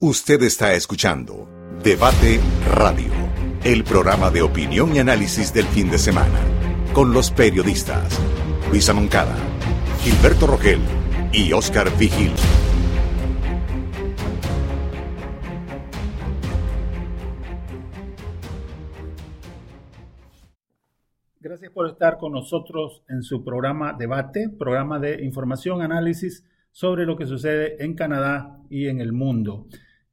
Usted 0.00 0.40
está 0.44 0.74
escuchando 0.74 1.48
Debate 1.82 2.38
Radio, 2.72 3.10
el 3.64 3.82
programa 3.82 4.30
de 4.30 4.42
opinión 4.42 4.94
y 4.94 5.00
análisis 5.00 5.52
del 5.52 5.64
fin 5.64 5.90
de 5.90 5.98
semana, 5.98 6.38
con 6.92 7.12
los 7.12 7.32
periodistas 7.32 8.16
Luisa 8.70 8.94
Moncada, 8.94 9.34
Gilberto 10.00 10.46
Rogel 10.46 10.78
y 11.32 11.52
Oscar 11.52 11.88
Vigil. 11.98 12.30
Gracias 21.40 21.72
por 21.72 21.88
estar 21.88 22.18
con 22.18 22.30
nosotros 22.30 23.02
en 23.08 23.24
su 23.24 23.42
programa 23.42 23.94
Debate, 23.98 24.48
programa 24.48 25.00
de 25.00 25.24
información, 25.24 25.82
análisis 25.82 26.44
sobre 26.70 27.04
lo 27.04 27.16
que 27.16 27.26
sucede 27.26 27.82
en 27.84 27.96
Canadá 27.96 28.60
y 28.70 28.86
en 28.86 29.00
el 29.00 29.12
mundo 29.12 29.66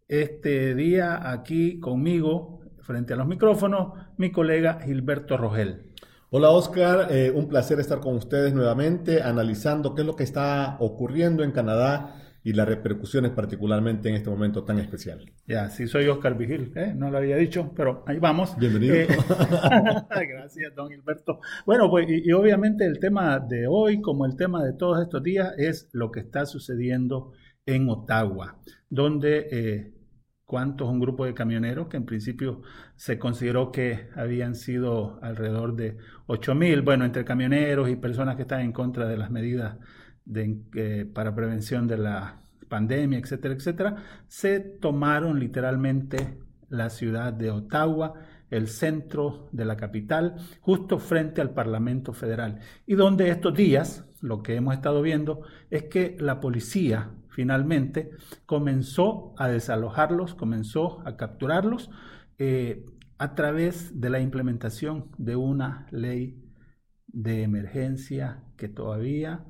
este 0.07 0.75
día 0.75 1.31
aquí 1.31 1.79
conmigo, 1.79 2.61
frente 2.81 3.13
a 3.13 3.17
los 3.17 3.27
micrófonos, 3.27 3.93
mi 4.17 4.31
colega 4.31 4.79
Gilberto 4.81 5.37
Rogel. 5.37 5.91
Hola 6.29 6.49
Oscar, 6.49 7.07
eh, 7.11 7.31
un 7.31 7.47
placer 7.47 7.79
estar 7.79 7.99
con 7.99 8.15
ustedes 8.15 8.53
nuevamente 8.53 9.21
analizando 9.21 9.95
qué 9.95 10.01
es 10.01 10.07
lo 10.07 10.15
que 10.15 10.23
está 10.23 10.77
ocurriendo 10.79 11.43
en 11.43 11.51
Canadá 11.51 12.21
y 12.43 12.53
las 12.53 12.67
repercusiones 12.67 13.31
particularmente 13.31 14.09
en 14.09 14.15
este 14.15 14.29
momento 14.29 14.63
tan 14.63 14.77
especial. 14.77 15.31
Ya, 15.47 15.69
sí 15.69 15.87
soy 15.87 16.07
Oscar 16.07 16.37
Vigil, 16.37 16.71
¿eh? 16.75 16.93
no 16.95 17.09
lo 17.09 17.17
había 17.17 17.37
dicho, 17.37 17.73
pero 17.75 18.03
ahí 18.05 18.19
vamos. 18.19 18.55
Bienvenido. 18.59 18.93
Eh, 18.93 19.07
gracias, 20.29 20.75
don 20.75 20.89
Gilberto. 20.89 21.39
Bueno, 21.65 21.89
pues 21.89 22.05
y, 22.07 22.31
obviamente 22.33 22.85
el 22.85 22.99
tema 22.99 23.39
de 23.39 23.65
hoy, 23.67 23.99
como 24.01 24.27
el 24.27 24.35
tema 24.35 24.63
de 24.63 24.73
todos 24.73 25.01
estos 25.01 25.23
días, 25.23 25.53
es 25.57 25.89
lo 25.93 26.11
que 26.11 26.19
está 26.19 26.45
sucediendo 26.45 27.31
en 27.65 27.89
Ottawa, 27.89 28.59
donde 28.89 29.94
cuántos 30.45 30.89
un 30.89 30.99
grupo 30.99 31.25
de 31.25 31.33
camioneros 31.33 31.87
que 31.87 31.97
en 31.97 32.05
principio 32.05 32.61
se 32.95 33.17
consideró 33.17 33.71
que 33.71 34.09
habían 34.15 34.55
sido 34.55 35.19
alrededor 35.21 35.75
de 35.75 35.97
8.000, 36.27 36.83
bueno, 36.83 37.05
entre 37.05 37.25
camioneros 37.25 37.89
y 37.89 37.95
personas 37.95 38.35
que 38.35 38.43
están 38.43 38.61
en 38.61 38.71
contra 38.71 39.07
de 39.07 39.17
las 39.17 39.31
medidas 39.31 39.77
eh, 40.33 41.09
para 41.13 41.35
prevención 41.35 41.87
de 41.87 41.97
la 41.97 42.41
pandemia, 42.69 43.19
etcétera, 43.19 43.53
etcétera, 43.53 43.95
se 44.27 44.59
tomaron 44.59 45.39
literalmente 45.39 46.37
la 46.69 46.89
ciudad 46.89 47.33
de 47.33 47.51
Ottawa, 47.51 48.13
el 48.49 48.67
centro 48.67 49.49
de 49.51 49.65
la 49.65 49.75
capital, 49.77 50.35
justo 50.61 50.99
frente 50.99 51.41
al 51.41 51.51
Parlamento 51.51 52.13
Federal, 52.13 52.59
y 52.85 52.95
donde 52.95 53.29
estos 53.29 53.55
días 53.55 54.05
lo 54.21 54.41
que 54.41 54.55
hemos 54.55 54.73
estado 54.73 55.01
viendo 55.01 55.41
es 55.69 55.83
que 55.83 56.15
la 56.19 56.39
policía 56.39 57.11
finalmente 57.35 58.11
comenzó 58.45 59.33
a 59.37 59.49
desalojarlos, 59.49 60.35
comenzó 60.35 61.01
a 61.05 61.17
capturarlos 61.17 61.91
eh, 62.37 62.85
a 63.17 63.35
través 63.35 63.99
de 63.99 64.09
la 64.09 64.21
implementación 64.21 65.09
de 65.17 65.35
una 65.35 65.85
ley 65.91 66.41
de 67.07 67.43
emergencia 67.43 68.41
que 68.55 68.69
todavía 68.69 69.43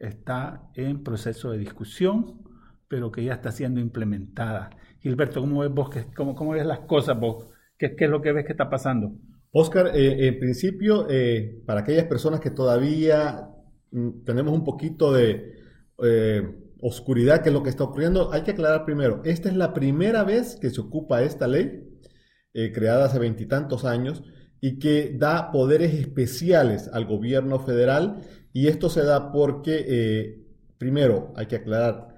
está 0.00 0.68
en 0.74 1.04
proceso 1.04 1.52
de 1.52 1.58
discusión, 1.58 2.42
pero 2.88 3.12
que 3.12 3.22
ya 3.24 3.34
está 3.34 3.52
siendo 3.52 3.78
implementada. 3.78 4.70
Gilberto, 5.00 5.40
¿cómo 5.40 5.60
ves 5.60 5.70
vos? 5.70 5.90
¿Cómo, 6.16 6.34
cómo 6.34 6.52
ves 6.52 6.66
las 6.66 6.80
cosas 6.80 7.18
vos? 7.20 7.46
¿Qué, 7.78 7.94
¿Qué, 7.94 8.06
es 8.06 8.10
lo 8.10 8.20
que 8.20 8.32
ves 8.32 8.46
que 8.46 8.52
está 8.52 8.68
pasando? 8.68 9.12
Oscar, 9.52 9.92
eh, 9.94 10.26
en 10.26 10.40
principio, 10.40 11.06
eh, 11.08 11.62
para 11.66 11.80
aquellas 11.80 12.06
personas 12.06 12.40
que 12.40 12.50
todavía 12.50 13.48
mm, 13.92 14.24
tenemos 14.24 14.52
un 14.52 14.64
poquito 14.64 15.12
de 15.12 15.54
oscuridad, 16.80 17.42
que 17.42 17.48
es 17.48 17.52
lo 17.52 17.62
que 17.62 17.70
está 17.70 17.84
ocurriendo, 17.84 18.32
hay 18.32 18.42
que 18.42 18.52
aclarar 18.52 18.84
primero, 18.84 19.22
esta 19.24 19.48
es 19.48 19.56
la 19.56 19.74
primera 19.74 20.24
vez 20.24 20.56
que 20.56 20.70
se 20.70 20.80
ocupa 20.80 21.22
esta 21.22 21.46
ley, 21.46 21.88
eh, 22.54 22.72
creada 22.72 23.06
hace 23.06 23.18
veintitantos 23.18 23.84
años, 23.84 24.22
y 24.60 24.78
que 24.78 25.14
da 25.16 25.52
poderes 25.52 25.94
especiales 25.94 26.88
al 26.92 27.06
gobierno 27.06 27.60
federal, 27.60 28.22
y 28.52 28.66
esto 28.66 28.90
se 28.90 29.04
da 29.04 29.30
porque, 29.32 29.84
eh, 29.86 30.46
primero, 30.78 31.32
hay 31.36 31.46
que 31.46 31.56
aclarar, 31.56 32.08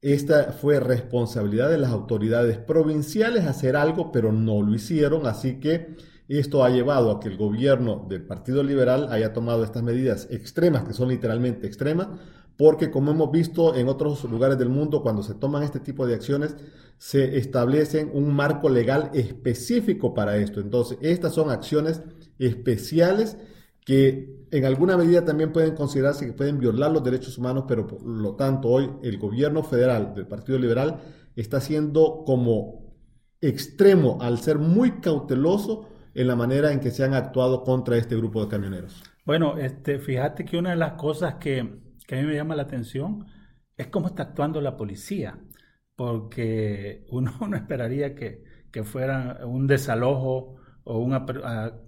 esta 0.00 0.52
fue 0.52 0.78
responsabilidad 0.78 1.70
de 1.70 1.78
las 1.78 1.90
autoridades 1.90 2.58
provinciales 2.58 3.46
hacer 3.46 3.74
algo, 3.74 4.12
pero 4.12 4.30
no 4.32 4.62
lo 4.62 4.72
hicieron, 4.74 5.26
así 5.26 5.58
que 5.58 5.96
esto 6.28 6.62
ha 6.62 6.70
llevado 6.70 7.10
a 7.10 7.20
que 7.20 7.28
el 7.28 7.36
gobierno 7.36 8.06
del 8.08 8.24
Partido 8.24 8.62
Liberal 8.62 9.08
haya 9.10 9.32
tomado 9.32 9.64
estas 9.64 9.82
medidas 9.82 10.28
extremas, 10.30 10.84
que 10.84 10.92
son 10.92 11.08
literalmente 11.08 11.66
extremas, 11.66 12.08
porque 12.58 12.90
como 12.90 13.12
hemos 13.12 13.30
visto 13.30 13.76
en 13.76 13.88
otros 13.88 14.24
lugares 14.24 14.58
del 14.58 14.68
mundo, 14.68 15.00
cuando 15.00 15.22
se 15.22 15.34
toman 15.34 15.62
este 15.62 15.78
tipo 15.78 16.06
de 16.06 16.14
acciones, 16.14 16.56
se 16.98 17.38
establecen 17.38 18.10
un 18.12 18.34
marco 18.34 18.68
legal 18.68 19.10
específico 19.14 20.12
para 20.12 20.36
esto. 20.36 20.60
Entonces, 20.60 20.98
estas 21.00 21.34
son 21.34 21.50
acciones 21.50 22.02
especiales 22.40 23.38
que 23.86 24.44
en 24.50 24.64
alguna 24.64 24.96
medida 24.96 25.24
también 25.24 25.52
pueden 25.52 25.76
considerarse 25.76 26.26
que 26.26 26.32
pueden 26.32 26.58
violar 26.58 26.90
los 26.90 27.04
derechos 27.04 27.38
humanos, 27.38 27.64
pero 27.68 27.86
por 27.86 28.04
lo 28.04 28.34
tanto 28.34 28.68
hoy 28.68 28.90
el 29.04 29.18
gobierno 29.18 29.62
federal 29.62 30.12
del 30.16 30.26
Partido 30.26 30.58
Liberal 30.58 30.98
está 31.36 31.60
siendo 31.60 32.24
como 32.26 32.92
extremo 33.40 34.18
al 34.20 34.38
ser 34.38 34.58
muy 34.58 35.00
cauteloso 35.00 35.88
en 36.12 36.26
la 36.26 36.34
manera 36.34 36.72
en 36.72 36.80
que 36.80 36.90
se 36.90 37.04
han 37.04 37.14
actuado 37.14 37.62
contra 37.62 37.96
este 37.96 38.16
grupo 38.16 38.42
de 38.42 38.48
camioneros. 38.48 39.00
Bueno, 39.24 39.58
este, 39.58 40.00
fíjate 40.00 40.44
que 40.44 40.58
una 40.58 40.70
de 40.70 40.76
las 40.76 40.94
cosas 40.94 41.36
que 41.36 41.86
que 42.08 42.16
a 42.16 42.22
mí 42.22 42.26
me 42.26 42.34
llama 42.34 42.56
la 42.56 42.62
atención 42.62 43.26
es 43.76 43.88
cómo 43.88 44.08
está 44.08 44.22
actuando 44.24 44.62
la 44.62 44.78
policía, 44.78 45.38
porque 45.94 47.04
uno 47.10 47.32
no 47.48 47.56
esperaría 47.56 48.14
que, 48.14 48.48
fuera 48.84 49.44
un 49.44 49.66
desalojo 49.66 50.54
o 50.84 50.98
una, 50.98 51.26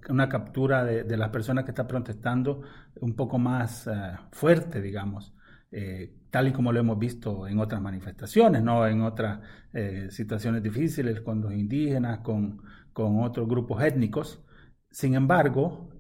una 0.09 0.29
captura 0.29 0.85
de, 0.85 1.17
las 1.17 1.29
personas 1.29 1.65
que 1.65 1.71
están 1.71 1.87
protestando 1.87 2.63
un 3.01 3.15
poco 3.15 3.39
más 3.39 3.87
eh, 3.87 3.93
fuerte, 4.33 4.83
digamos, 4.83 5.33
eh, 5.71 6.13
tal 6.31 6.49
y 6.49 6.53
como 6.53 6.73
lo 6.73 6.81
hemos 6.81 6.99
visto 6.99 7.47
en 7.47 7.61
otras 7.61 7.81
manifestaciones, 7.81 8.61
¿no? 8.65 8.89
en 8.89 9.03
otras 9.03 9.39
eh, 9.73 10.09
situaciones 10.11 10.65
difíciles 10.65 11.21
con 11.21 11.41
los 11.43 11.53
indígenas, 11.53 12.19
con, 12.19 12.61
con 12.93 13.23
otros 13.23 13.47
grupos 13.47 13.85
étnicos. 13.85 14.43
Sin 14.91 15.15
embargo, 15.15 15.91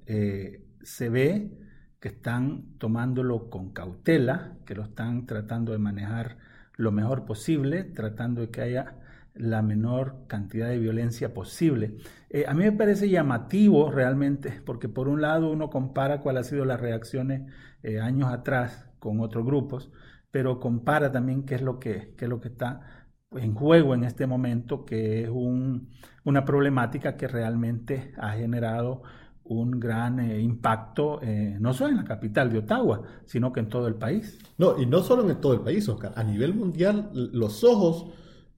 se 0.83 1.09
ve 1.09 1.57
que 2.01 2.09
están 2.09 2.79
tomándolo 2.79 3.51
con 3.51 3.71
cautela, 3.71 4.55
que 4.65 4.75
lo 4.75 4.83
están 4.85 5.27
tratando 5.27 5.73
de 5.73 5.79
manejar 5.79 6.39
lo 6.77 6.93
mejor 6.93 7.27
posible, 7.27 7.85
tratando 7.85 8.41
de 8.41 8.51
que 8.51 8.63
haya 8.63 8.97
la 9.35 9.63
menor 9.63 10.25
cantidad 10.27 10.69
de 10.69 10.79
violencia 10.79 11.35
posible. 11.35 11.97
Eh, 12.31 12.47
a 12.49 12.55
mí 12.55 12.65
me 12.65 12.73
parece 12.73 13.09
llamativo 13.09 13.91
realmente, 13.91 14.61
porque 14.65 14.89
por 14.89 15.09
un 15.09 15.21
lado 15.21 15.51
uno 15.51 15.71
compara 15.71 16.21
cuáles 16.21 16.47
han 16.47 16.51
sido 16.51 16.65
las 16.65 16.81
reacciones 16.81 17.51
eh, 17.83 18.01
años 18.01 18.33
atrás 18.33 18.89
con 18.99 19.21
otros 19.21 19.45
grupos, 19.45 19.93
pero 20.31 20.59
compara 20.59 21.13
también 21.13 21.45
qué 21.45 21.57
es 21.57 21.63
lo 21.63 21.79
que, 21.79 22.15
qué 22.17 22.25
es 22.25 22.29
lo 22.29 22.41
que 22.41 22.49
está 22.49 22.81
en 23.33 23.55
juego 23.55 23.95
en 23.95 24.05
este 24.05 24.27
momento, 24.27 24.85
que 24.85 25.25
es 25.25 25.29
un, 25.29 25.91
una 26.25 26.45
problemática 26.45 27.17
que 27.17 27.29
realmente 27.29 28.13
ha 28.19 28.33
generado 28.33 29.03
un 29.51 29.81
gran 29.81 30.21
eh, 30.21 30.41
impacto, 30.41 31.21
eh, 31.23 31.57
no 31.59 31.75
solo 31.75 31.91
en 31.91 31.97
la 31.97 32.05
capital 32.05 32.53
de 32.53 32.59
Ottawa, 32.59 33.03
sino 33.27 33.53
que 33.53 33.59
en 33.59 33.69
todo 33.69 33.89
el 33.89 33.97
país. 33.97 34.39
No, 34.59 34.81
y 34.81 34.87
no 34.87 35.03
solo 35.03 35.29
en 35.29 35.41
todo 35.41 35.55
el 35.55 35.61
país, 35.61 35.89
Oscar. 35.89 36.13
A 36.15 36.23
nivel 36.23 36.55
mundial, 36.55 37.11
los 37.13 37.65
ojos 37.65 38.07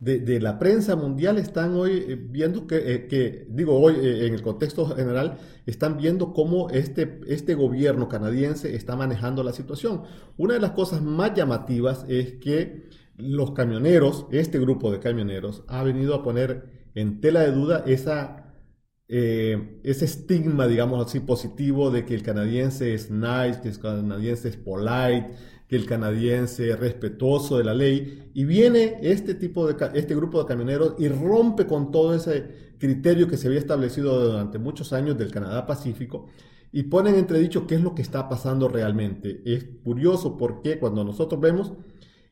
de, 0.01 0.39
la 0.41 0.59
prensa 0.59 0.95
mundial 0.95 1.39
están 1.39 1.75
hoy 1.75 2.05
eh, 2.07 2.19
viendo 2.21 2.67
que, 2.67 3.47
digo 3.49 3.81
hoy 3.81 3.95
en 4.03 4.35
el 4.35 4.43
contexto 4.43 4.85
general, 4.85 5.39
están 5.65 5.97
viendo 5.97 6.35
cómo 6.35 6.69
este, 6.69 7.21
este 7.27 7.55
gobierno 7.55 8.09
canadiense 8.09 8.75
está 8.77 8.95
manejando 8.95 9.43
la 9.43 9.53
situación. 9.53 10.03
Una 10.37 10.55
de 10.55 10.61
las 10.61 10.73
cosas 10.73 11.01
más 11.01 11.33
llamativas 11.35 12.05
es 12.07 12.35
que 12.35 12.91
los 13.17 13.53
camioneros, 13.53 14.27
este 14.31 14.59
grupo 14.59 14.91
de 14.91 14.99
camioneros, 14.99 15.65
ha 15.69 15.83
venido 15.85 16.15
a 16.15 16.23
poner 16.23 16.83
en 16.95 17.23
tela 17.23 17.41
de 17.41 17.53
duda 17.53 17.83
esa 17.87 18.42
eh, 19.15 19.79
ese 19.83 20.07
estigma, 20.07 20.67
digamos 20.67 21.07
así, 21.07 21.21
positivo 21.21 21.91
de 21.91 22.07
que 22.07 22.15
el 22.15 22.23
canadiense 22.23 22.95
es 22.95 23.11
nice, 23.11 23.61
que 23.63 23.69
el 23.69 23.79
canadiense 23.79 24.49
es 24.49 24.57
polite, 24.57 25.33
que 25.69 25.77
el 25.77 25.85
canadiense 25.85 26.71
es 26.71 26.81
respetuoso 26.81 27.59
de 27.59 27.65
la 27.65 27.75
ley, 27.75 28.31
y 28.33 28.45
viene 28.45 28.97
este 29.03 29.35
tipo 29.35 29.71
de, 29.71 29.77
este 29.93 30.15
grupo 30.15 30.41
de 30.41 30.49
camioneros 30.49 30.95
y 30.99 31.09
rompe 31.09 31.67
con 31.67 31.91
todo 31.91 32.15
ese 32.15 32.73
criterio 32.79 33.29
que 33.29 33.37
se 33.37 33.49
había 33.49 33.59
establecido 33.59 34.31
durante 34.31 34.59
muchos 34.59 34.95
años 34.95 35.19
del 35.19 35.31
Canadá 35.31 35.67
Pacífico, 35.67 36.29
y 36.73 36.85
ponen 36.85 37.17
entredicho 37.17 37.67
qué 37.67 37.75
es 37.75 37.83
lo 37.83 37.95
que 37.95 38.01
está 38.01 38.31
pasando 38.31 38.67
realmente. 38.67 39.43
Es 39.45 39.67
curioso 39.85 40.39
porque 40.39 40.79
cuando 40.79 41.05
nosotros 41.05 41.39
vemos, 41.39 41.75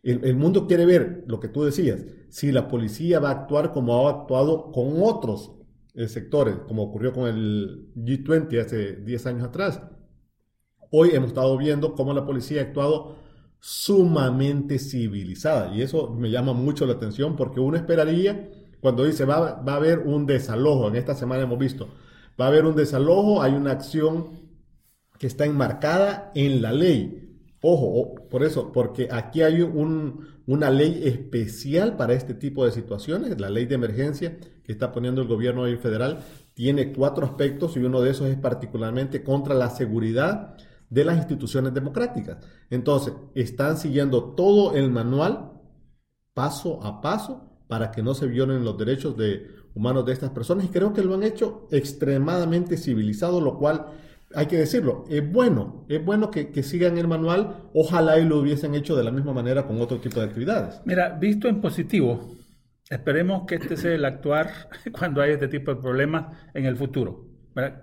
el, 0.02 0.34
mundo 0.34 0.66
quiere 0.66 0.86
ver 0.86 1.24
lo 1.26 1.40
que 1.40 1.48
tú 1.48 1.62
decías, 1.62 2.06
si 2.30 2.52
la 2.52 2.68
policía 2.68 3.20
va 3.20 3.28
a 3.28 3.32
actuar 3.32 3.70
como 3.74 4.08
ha 4.08 4.12
actuado 4.12 4.72
con 4.72 5.02
otros 5.02 5.59
sectores, 6.06 6.56
como 6.66 6.82
ocurrió 6.82 7.12
con 7.12 7.28
el 7.28 7.92
G20 7.96 8.60
hace 8.60 8.96
10 8.96 9.26
años 9.26 9.44
atrás. 9.44 9.82
Hoy 10.90 11.10
hemos 11.12 11.28
estado 11.28 11.56
viendo 11.56 11.94
cómo 11.94 12.12
la 12.12 12.26
policía 12.26 12.60
ha 12.60 12.64
actuado 12.64 13.16
sumamente 13.60 14.78
civilizada. 14.78 15.74
Y 15.74 15.82
eso 15.82 16.10
me 16.10 16.30
llama 16.30 16.52
mucho 16.52 16.86
la 16.86 16.94
atención 16.94 17.36
porque 17.36 17.60
uno 17.60 17.76
esperaría, 17.76 18.50
cuando 18.80 19.04
dice 19.04 19.24
va, 19.24 19.60
va 19.62 19.74
a 19.74 19.76
haber 19.76 20.00
un 20.00 20.26
desalojo, 20.26 20.88
en 20.88 20.96
esta 20.96 21.14
semana 21.14 21.42
hemos 21.42 21.58
visto, 21.58 21.88
va 22.40 22.46
a 22.46 22.48
haber 22.48 22.64
un 22.64 22.74
desalojo, 22.74 23.42
hay 23.42 23.52
una 23.52 23.72
acción 23.72 24.50
que 25.18 25.26
está 25.26 25.44
enmarcada 25.44 26.32
en 26.34 26.62
la 26.62 26.72
ley. 26.72 27.29
Ojo, 27.62 28.14
por 28.30 28.42
eso, 28.42 28.72
porque 28.72 29.08
aquí 29.10 29.42
hay 29.42 29.60
una 29.60 30.70
ley 30.70 31.02
especial 31.04 31.96
para 31.96 32.14
este 32.14 32.32
tipo 32.34 32.64
de 32.64 32.72
situaciones, 32.72 33.38
la 33.38 33.50
ley 33.50 33.66
de 33.66 33.74
emergencia 33.74 34.38
que 34.64 34.72
está 34.72 34.92
poniendo 34.92 35.20
el 35.20 35.28
gobierno 35.28 35.64
federal, 35.78 36.20
tiene 36.54 36.92
cuatro 36.92 37.26
aspectos 37.26 37.76
y 37.76 37.80
uno 37.80 38.00
de 38.00 38.10
esos 38.10 38.28
es 38.28 38.36
particularmente 38.36 39.22
contra 39.22 39.54
la 39.54 39.68
seguridad 39.68 40.56
de 40.88 41.04
las 41.04 41.18
instituciones 41.18 41.74
democráticas. 41.74 42.38
Entonces, 42.70 43.12
están 43.34 43.76
siguiendo 43.76 44.34
todo 44.34 44.74
el 44.74 44.90
manual 44.90 45.52
paso 46.32 46.82
a 46.82 47.00
paso 47.00 47.60
para 47.68 47.90
que 47.90 48.02
no 48.02 48.14
se 48.14 48.26
violen 48.26 48.64
los 48.64 48.78
derechos 48.78 49.16
de, 49.16 49.60
humanos 49.74 50.04
de 50.04 50.12
estas 50.12 50.30
personas 50.30 50.64
y 50.64 50.68
creo 50.68 50.92
que 50.92 51.02
lo 51.02 51.14
han 51.14 51.22
hecho 51.22 51.68
extremadamente 51.70 52.76
civilizado, 52.76 53.40
lo 53.40 53.58
cual 53.58 53.86
hay 54.34 54.46
que 54.46 54.56
decirlo, 54.56 55.04
es 55.08 55.28
bueno, 55.30 55.84
es 55.88 56.04
bueno 56.04 56.30
que, 56.30 56.62
sigan 56.62 56.98
el 56.98 57.08
manual, 57.08 57.68
ojalá 57.74 58.18
y 58.18 58.24
lo 58.24 58.38
hubiesen 58.38 58.74
hecho 58.74 58.96
de 58.96 59.04
la 59.04 59.10
misma 59.10 59.32
manera 59.32 59.66
con 59.66 59.80
otro 59.80 59.98
tipo 59.98 60.20
de 60.20 60.26
actividades. 60.26 60.80
Mira, 60.84 61.10
visto 61.18 61.48
en 61.48 61.60
positivo, 61.60 62.36
esperemos 62.88 63.44
que 63.46 63.56
este 63.56 63.76
sea 63.76 63.92
el 63.92 64.04
actuar 64.04 64.50
cuando 64.98 65.20
hay 65.20 65.32
este 65.32 65.48
tipo 65.48 65.74
de 65.74 65.80
problemas 65.80 66.36
en 66.54 66.66
el 66.66 66.76
futuro, 66.76 67.26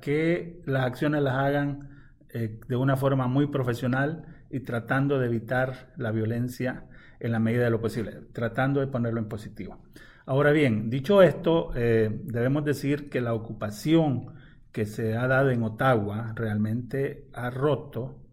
que 0.01 0.61
las 0.65 0.85
acciones 0.85 1.21
las 1.21 1.35
hagan 1.35 1.89
eh, 2.33 2.59
de 2.67 2.75
una 2.75 2.95
forma 2.95 3.27
muy 3.27 3.47
profesional 3.47 4.25
y 4.49 4.61
tratando 4.61 5.19
de 5.19 5.27
evitar 5.27 5.93
la 5.97 6.11
violencia 6.11 6.85
en 7.19 7.31
la 7.33 7.39
medida 7.39 7.65
de 7.65 7.71
lo 7.71 7.81
posible, 7.81 8.21
tratando 8.31 8.79
de 8.79 8.87
ponerlo 8.87 9.19
en 9.19 9.27
positivo. 9.27 9.81
Ahora 10.25 10.51
bien, 10.51 10.89
dicho 10.89 11.21
esto, 11.21 11.71
eh, 11.75 12.09
debemos 12.23 12.63
decir 12.63 13.09
que 13.09 13.21
la 13.21 13.33
ocupación 13.33 14.36
que 14.77 14.85
se 14.85 15.17
ha 15.17 15.27
dado 15.27 15.49
en 15.49 15.63
Ottawa 15.63 16.33
realmente 16.35 17.31
ha 17.33 17.49
roto 17.49 18.23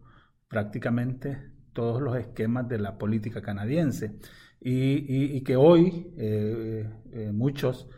prácticamente 0.47 1.39
todos 1.73 1.99
los 1.99 2.15
esquemas 2.17 2.69
de 2.69 2.77
la 2.77 2.99
política 2.99 3.41
canadiense 3.41 4.19
y, 4.61 5.41
que 5.41 5.55
hoy 5.55 6.13
eh, 6.17 6.87
eh, 7.13 7.31
muchos 7.31 7.89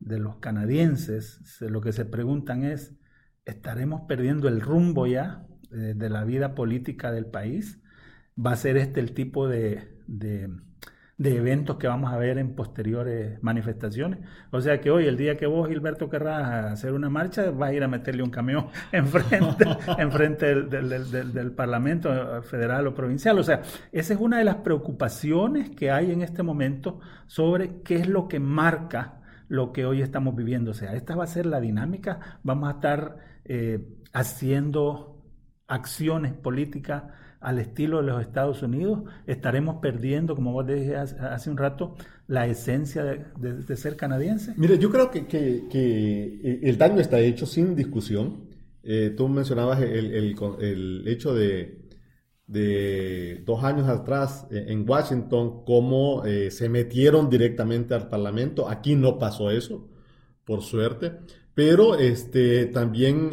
de 0.00 0.18
los 0.18 0.38
canadienses 0.38 1.60
lo 1.60 1.80
que 1.80 1.92
se 1.92 2.04
preguntan 2.04 2.64
es, 2.64 2.92
¿estaremos 3.44 4.00
perdiendo 4.08 4.48
el 4.48 4.60
rumbo 4.60 5.06
ya 5.06 5.46
de 5.70 6.10
la 6.10 6.24
vida 6.24 6.56
política 6.56 7.12
del 7.12 7.26
país? 7.26 7.80
¿Va 8.36 8.50
a 8.50 8.56
ser 8.56 8.78
este 8.78 8.98
el 8.98 9.14
tipo 9.14 9.46
de 9.46 10.50
eventos 11.30 11.76
que 11.76 11.86
vamos 11.86 12.12
a 12.12 12.16
ver 12.16 12.38
en 12.38 12.54
posteriores 12.54 13.42
manifestaciones. 13.42 14.20
O 14.50 14.60
sea 14.60 14.80
que 14.80 14.90
hoy, 14.90 15.06
el 15.06 15.16
día 15.16 15.36
que 15.36 15.46
vos, 15.46 15.68
Gilberto, 15.68 16.08
querrás 16.08 16.72
hacer 16.72 16.92
una 16.92 17.08
marcha, 17.08 17.50
vas 17.50 17.70
a 17.70 17.74
ir 17.74 17.84
a 17.84 17.88
meterle 17.88 18.22
un 18.22 18.30
camión 18.30 18.66
enfrente, 18.92 19.64
enfrente 19.98 20.62
del, 20.64 20.88
del, 20.88 21.32
del, 21.32 21.52
Parlamento 21.52 22.42
federal 22.42 22.86
o 22.86 22.94
provincial. 22.94 23.38
O 23.38 23.42
sea, 23.42 23.62
esa 23.92 24.14
es 24.14 24.20
una 24.20 24.38
de 24.38 24.44
las 24.44 24.56
preocupaciones 24.56 25.70
que 25.70 25.90
hay 25.90 26.10
en 26.12 26.22
este 26.22 26.42
momento 26.42 27.00
sobre 27.26 27.82
qué 27.82 27.96
es 27.96 28.08
lo 28.08 28.28
que 28.28 28.40
marca 28.40 29.20
lo 29.48 29.72
que 29.72 29.84
hoy 29.84 30.00
estamos 30.00 30.34
viviendo. 30.34 30.70
O 30.70 30.74
sea, 30.74 30.94
esta 30.94 31.14
va 31.14 31.24
a 31.24 31.26
ser 31.26 31.46
la 31.46 31.60
dinámica, 31.60 32.38
vamos 32.42 32.70
a 32.70 32.72
estar 32.72 33.16
eh, 33.44 33.86
haciendo 34.12 35.22
acciones 35.66 36.32
políticas 36.32 37.04
al 37.42 37.58
estilo 37.58 37.98
de 37.98 38.04
los 38.04 38.20
Estados 38.20 38.62
Unidos, 38.62 39.00
estaremos 39.26 39.76
perdiendo, 39.76 40.34
como 40.34 40.52
vos 40.52 40.66
decías 40.66 41.14
hace 41.14 41.50
un 41.50 41.56
rato, 41.56 41.96
la 42.26 42.46
esencia 42.46 43.04
de, 43.04 43.76
ser 43.76 43.96
canadiense? 43.96 44.54
Mire, 44.56 44.78
yo 44.78 44.90
creo 44.90 45.10
que, 45.10 45.26
que, 45.26 46.60
el 46.62 46.78
daño 46.78 47.00
está 47.00 47.20
hecho 47.20 47.46
sin 47.46 47.74
discusión. 47.74 48.48
Eh, 48.82 49.12
tú 49.16 49.28
mencionabas 49.28 49.80
el, 49.82 50.12
el, 50.12 51.08
hecho 51.08 51.34
de, 51.34 51.82
de, 52.46 53.42
dos 53.44 53.62
años 53.64 53.88
atrás 53.88 54.46
eh, 54.50 54.66
en 54.68 54.88
Washington, 54.88 55.64
cómo 55.64 56.24
eh, 56.24 56.50
se 56.50 56.68
metieron 56.68 57.28
directamente 57.28 57.94
al 57.94 58.08
Parlamento. 58.08 58.68
Aquí 58.68 58.96
no 58.96 59.18
pasó 59.18 59.50
eso, 59.50 59.88
por 60.44 60.62
suerte. 60.62 61.12
Pero 61.54 61.96
este, 61.98 62.64
también 62.66 63.32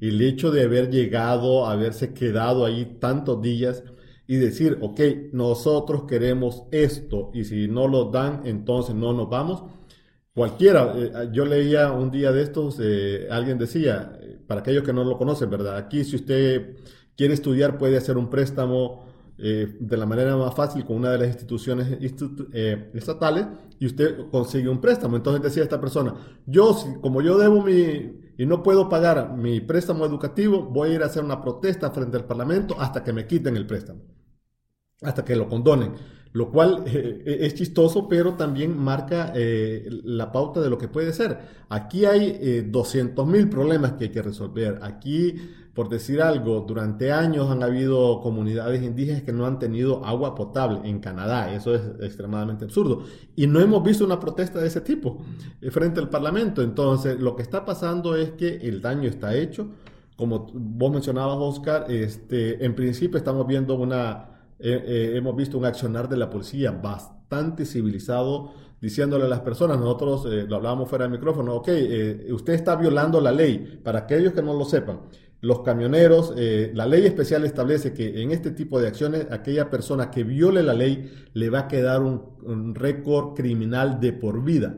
el 0.00 0.20
hecho 0.22 0.50
de 0.50 0.62
haber 0.62 0.90
llegado, 0.90 1.66
haberse 1.66 2.12
quedado 2.14 2.64
ahí 2.64 2.96
tantos 3.00 3.42
días 3.42 3.82
y 4.26 4.36
decir, 4.36 4.78
ok, 4.82 5.00
nosotros 5.32 6.04
queremos 6.06 6.64
esto 6.70 7.30
y 7.32 7.44
si 7.44 7.66
no 7.66 7.88
lo 7.88 8.10
dan, 8.10 8.42
entonces 8.44 8.94
no 8.94 9.12
nos 9.14 9.28
vamos. 9.30 9.64
Cualquiera, 10.34 10.92
eh, 10.96 11.30
yo 11.32 11.46
leía 11.46 11.90
un 11.92 12.10
día 12.10 12.30
de 12.30 12.42
estos, 12.42 12.78
eh, 12.80 13.26
alguien 13.30 13.58
decía, 13.58 14.12
eh, 14.20 14.38
para 14.46 14.60
aquellos 14.60 14.84
que 14.84 14.92
no 14.92 15.02
lo 15.02 15.16
conocen, 15.16 15.48
¿verdad? 15.50 15.78
Aquí 15.78 16.04
si 16.04 16.16
usted 16.16 16.76
quiere 17.16 17.34
estudiar 17.34 17.78
puede 17.78 17.96
hacer 17.96 18.16
un 18.16 18.30
préstamo 18.30 19.08
de 19.38 19.96
la 19.96 20.04
manera 20.04 20.36
más 20.36 20.52
fácil 20.52 20.84
con 20.84 20.96
una 20.96 21.12
de 21.12 21.18
las 21.18 21.28
instituciones 21.28 21.96
estatales 22.92 23.46
y 23.78 23.86
usted 23.86 24.28
consigue 24.32 24.68
un 24.68 24.80
préstamo. 24.80 25.16
Entonces 25.16 25.40
decía 25.40 25.62
esta 25.62 25.80
persona, 25.80 26.12
yo, 26.44 26.76
como 27.00 27.22
yo 27.22 27.38
debo 27.38 27.62
mi, 27.62 28.18
y 28.38 28.46
no 28.46 28.62
puedo 28.62 28.88
pagar 28.88 29.36
mi 29.36 29.60
préstamo 29.60 30.06
educativo, 30.06 30.62
voy 30.62 30.90
a 30.90 30.94
ir 30.94 31.02
a 31.02 31.06
hacer 31.06 31.24
una 31.24 31.42
protesta 31.42 31.90
frente 31.90 32.16
al 32.16 32.24
Parlamento 32.24 32.76
hasta 32.80 33.02
que 33.02 33.12
me 33.12 33.26
quiten 33.26 33.56
el 33.56 33.66
préstamo, 33.66 34.00
hasta 35.02 35.24
que 35.24 35.36
lo 35.36 35.48
condonen. 35.48 35.92
Lo 36.32 36.50
cual 36.52 36.84
eh, 36.86 37.38
es 37.40 37.54
chistoso, 37.54 38.06
pero 38.08 38.34
también 38.34 38.78
marca 38.78 39.32
eh, 39.34 39.88
la 40.04 40.30
pauta 40.30 40.60
de 40.60 40.70
lo 40.70 40.78
que 40.78 40.86
puede 40.86 41.12
ser. 41.12 41.38
Aquí 41.68 42.04
hay 42.04 42.38
eh, 42.40 42.64
200 42.68 43.26
mil 43.26 43.48
problemas 43.48 43.94
que 43.94 44.04
hay 44.04 44.10
que 44.10 44.22
resolver. 44.22 44.78
Aquí 44.82 45.34
por 45.78 45.88
decir 45.88 46.20
algo, 46.20 46.64
durante 46.66 47.12
años 47.12 47.52
han 47.52 47.62
habido 47.62 48.20
comunidades 48.20 48.82
indígenas 48.82 49.22
que 49.22 49.32
no 49.32 49.46
han 49.46 49.60
tenido 49.60 50.04
agua 50.04 50.34
potable 50.34 50.80
en 50.82 50.98
Canadá. 50.98 51.54
Eso 51.54 51.72
es 51.72 51.82
extremadamente 52.00 52.64
absurdo. 52.64 53.04
Y 53.36 53.46
no 53.46 53.60
hemos 53.60 53.84
visto 53.84 54.04
una 54.04 54.18
protesta 54.18 54.58
de 54.58 54.66
ese 54.66 54.80
tipo 54.80 55.18
eh, 55.60 55.70
frente 55.70 56.00
al 56.00 56.10
Parlamento. 56.10 56.62
Entonces, 56.62 57.20
lo 57.20 57.36
que 57.36 57.42
está 57.42 57.64
pasando 57.64 58.16
es 58.16 58.32
que 58.32 58.56
el 58.56 58.82
daño 58.82 59.08
está 59.08 59.36
hecho. 59.36 59.68
Como 60.16 60.48
vos 60.52 60.90
mencionabas, 60.90 61.36
Oscar, 61.38 61.86
este, 61.88 62.64
en 62.64 62.74
principio 62.74 63.16
estamos 63.16 63.46
viendo 63.46 63.76
una, 63.76 64.30
eh, 64.58 64.82
eh, 64.84 65.12
hemos 65.14 65.36
visto 65.36 65.58
un 65.58 65.64
accionar 65.64 66.08
de 66.08 66.16
la 66.16 66.28
policía 66.28 66.72
bastante 66.72 67.64
civilizado, 67.64 68.50
diciéndole 68.80 69.26
a 69.26 69.28
las 69.28 69.40
personas, 69.40 69.78
nosotros 69.78 70.24
lo 70.24 70.56
hablábamos 70.56 70.88
fuera 70.88 71.04
del 71.04 71.12
micrófono, 71.12 71.54
ok, 71.56 71.68
usted 72.32 72.52
está 72.52 72.76
violando 72.76 73.20
la 73.20 73.32
ley, 73.32 73.80
para 73.82 74.00
aquellos 74.00 74.32
que 74.32 74.40
no 74.40 74.54
lo 74.54 74.64
sepan 74.64 75.00
los 75.40 75.60
camioneros, 75.60 76.34
eh, 76.36 76.72
la 76.74 76.86
ley 76.86 77.06
especial 77.06 77.44
establece 77.44 77.92
que 77.92 78.22
en 78.22 78.32
este 78.32 78.50
tipo 78.50 78.80
de 78.80 78.88
acciones, 78.88 79.28
aquella 79.30 79.70
persona 79.70 80.10
que 80.10 80.24
viole 80.24 80.62
la 80.62 80.74
ley 80.74 81.12
le 81.32 81.48
va 81.48 81.60
a 81.60 81.68
quedar 81.68 82.02
un, 82.02 82.74
récord 82.74 83.34
criminal 83.34 84.00
de 84.00 84.12
por 84.12 84.42
vida. 84.42 84.76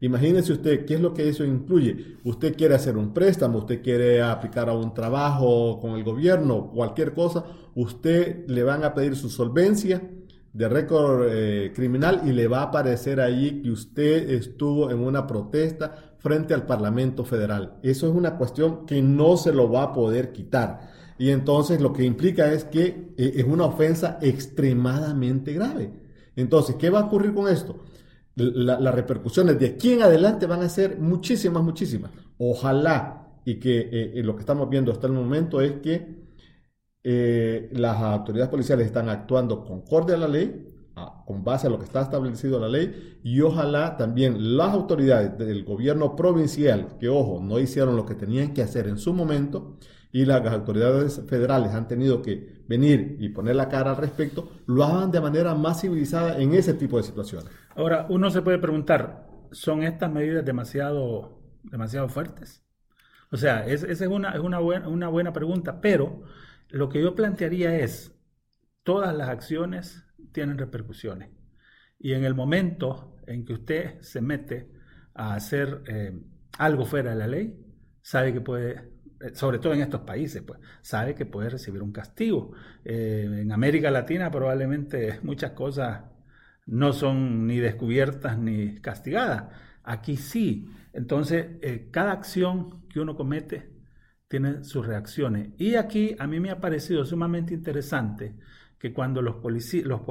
Imagínese 0.00 0.52
usted 0.52 0.84
qué 0.84 0.94
es 0.94 1.00
lo 1.00 1.14
que 1.14 1.28
eso 1.28 1.44
incluye. 1.44 2.16
Usted 2.24 2.56
quiere 2.56 2.74
hacer 2.74 2.96
un 2.96 3.14
préstamo, 3.14 3.58
usted 3.58 3.80
quiere 3.82 4.20
aplicar 4.20 4.68
a 4.68 4.74
un 4.74 4.92
trabajo 4.92 5.78
con 5.80 5.92
el 5.92 6.04
gobierno, 6.04 6.70
cualquier 6.74 7.14
cosa, 7.14 7.44
usted 7.74 8.46
le 8.48 8.64
van 8.64 8.84
a 8.84 8.94
pedir 8.94 9.16
su 9.16 9.30
solvencia 9.30 10.02
de 10.52 10.68
récord 10.68 11.28
eh, 11.30 11.72
criminal 11.74 12.22
y 12.26 12.32
le 12.32 12.48
va 12.48 12.58
a 12.58 12.64
aparecer 12.64 13.20
ahí 13.20 13.62
que 13.62 13.70
usted 13.70 14.28
estuvo 14.30 14.90
en 14.90 14.98
una 14.98 15.26
protesta 15.26 16.11
frente 16.22 16.54
al 16.54 16.66
Parlamento 16.66 17.24
Federal. 17.24 17.78
Eso 17.82 18.08
es 18.08 18.14
una 18.14 18.38
cuestión 18.38 18.86
que 18.86 19.02
no 19.02 19.36
se 19.36 19.52
lo 19.52 19.70
va 19.70 19.82
a 19.82 19.92
poder 19.92 20.32
quitar. 20.32 20.92
Y 21.18 21.30
entonces 21.30 21.80
lo 21.80 21.92
que 21.92 22.04
implica 22.04 22.52
es 22.52 22.64
que 22.64 23.12
eh, 23.16 23.32
es 23.36 23.44
una 23.44 23.66
ofensa 23.66 24.18
extremadamente 24.22 25.52
grave. 25.52 25.92
Entonces, 26.36 26.76
¿qué 26.76 26.90
va 26.90 27.00
a 27.00 27.04
ocurrir 27.04 27.34
con 27.34 27.48
esto? 27.48 27.76
las 28.34 28.94
repercusiones 28.94 29.58
de 29.58 29.66
aquí 29.66 29.92
en 29.92 30.00
adelante 30.00 30.46
van 30.46 30.62
a 30.62 30.68
ser 30.70 30.98
muchísimas, 30.98 31.62
muchísimas. 31.62 32.10
Ojalá 32.38 33.28
y 33.44 33.56
que 33.56 33.80
eh, 33.80 34.12
eh, 34.14 34.22
lo 34.22 34.34
que 34.34 34.40
estamos 34.40 34.70
viendo 34.70 34.90
hasta 34.90 35.06
el 35.06 35.12
momento 35.12 35.60
es 35.60 35.72
que 35.82 36.22
las 37.72 37.96
autoridades 37.98 38.48
policiales 38.48 38.86
están 38.86 39.10
actuando 39.10 39.64
concorde 39.66 40.14
a 40.14 40.16
la 40.16 40.28
ley, 40.28 40.66
con 41.24 41.42
base 41.42 41.66
a 41.66 41.70
lo 41.70 41.78
que 41.78 41.84
está 41.84 42.02
establecido 42.02 42.56
en 42.56 42.62
la 42.62 42.68
ley 42.68 43.18
y 43.22 43.40
ojalá 43.40 43.96
también 43.96 44.56
las 44.56 44.72
autoridades 44.72 45.36
del 45.38 45.64
gobierno 45.64 46.14
provincial, 46.14 46.98
que 47.00 47.08
ojo, 47.08 47.40
no 47.42 47.58
hicieron 47.58 47.96
lo 47.96 48.04
que 48.04 48.14
tenían 48.14 48.52
que 48.52 48.62
hacer 48.62 48.86
en 48.86 48.98
su 48.98 49.12
momento 49.12 49.78
y 50.12 50.26
las 50.26 50.44
autoridades 50.46 51.22
federales 51.26 51.72
han 51.72 51.88
tenido 51.88 52.20
que 52.20 52.62
venir 52.68 53.16
y 53.18 53.30
poner 53.30 53.56
la 53.56 53.68
cara 53.68 53.92
al 53.92 53.96
respecto, 53.96 54.50
lo 54.66 54.84
hagan 54.84 55.10
de 55.10 55.20
manera 55.20 55.54
más 55.54 55.80
civilizada 55.80 56.38
en 56.38 56.54
ese 56.54 56.74
tipo 56.74 56.98
de 56.98 57.02
situaciones. 57.02 57.50
Ahora, 57.74 58.06
uno 58.10 58.30
se 58.30 58.42
puede 58.42 58.58
preguntar, 58.58 59.26
¿son 59.50 59.82
estas 59.82 60.12
medidas 60.12 60.44
demasiado, 60.44 61.40
demasiado 61.62 62.08
fuertes? 62.10 62.62
O 63.30 63.38
sea, 63.38 63.66
esa 63.66 63.86
es, 63.86 64.00
una, 64.02 64.32
es 64.32 64.40
una, 64.40 64.58
buena, 64.58 64.88
una 64.88 65.08
buena 65.08 65.32
pregunta, 65.32 65.80
pero 65.80 66.22
lo 66.68 66.90
que 66.90 67.00
yo 67.00 67.14
plantearía 67.14 67.78
es, 67.78 68.14
todas 68.82 69.16
las 69.16 69.30
acciones 69.30 70.04
tienen 70.32 70.58
repercusiones. 70.58 71.30
Y 71.98 72.14
en 72.14 72.24
el 72.24 72.34
momento 72.34 73.16
en 73.26 73.44
que 73.44 73.52
usted 73.52 74.00
se 74.00 74.20
mete 74.20 74.68
a 75.14 75.34
hacer 75.34 75.82
eh, 75.86 76.12
algo 76.58 76.84
fuera 76.84 77.10
de 77.10 77.16
la 77.16 77.26
ley, 77.26 77.54
sabe 78.00 78.32
que 78.32 78.40
puede, 78.40 78.72
eh, 79.20 79.34
sobre 79.34 79.58
todo 79.58 79.72
en 79.74 79.82
estos 79.82 80.00
países, 80.00 80.42
pues, 80.42 80.58
sabe 80.80 81.14
que 81.14 81.26
puede 81.26 81.50
recibir 81.50 81.82
un 81.82 81.92
castigo. 81.92 82.52
Eh, 82.84 83.28
en 83.42 83.52
América 83.52 83.90
Latina 83.90 84.30
probablemente 84.30 85.20
muchas 85.22 85.52
cosas 85.52 86.02
no 86.66 86.92
son 86.92 87.46
ni 87.46 87.58
descubiertas 87.58 88.38
ni 88.38 88.80
castigadas. 88.80 89.44
Aquí 89.84 90.16
sí. 90.16 90.68
Entonces, 90.92 91.46
cada 91.90 92.12
acción 92.12 92.86
que 92.88 93.00
uno 93.00 93.16
comete 93.16 93.72
tiene 94.28 94.64
sus 94.64 94.86
reacciones. 94.86 95.50
Y 95.58 95.74
aquí 95.74 96.16
a 96.18 96.26
mí 96.26 96.40
me 96.40 96.50
ha 96.50 96.60
parecido 96.60 97.04
sumamente 97.04 97.54
interesante 97.54 98.34
que 98.82 98.92
cuando 98.92 99.22
los 99.22 99.36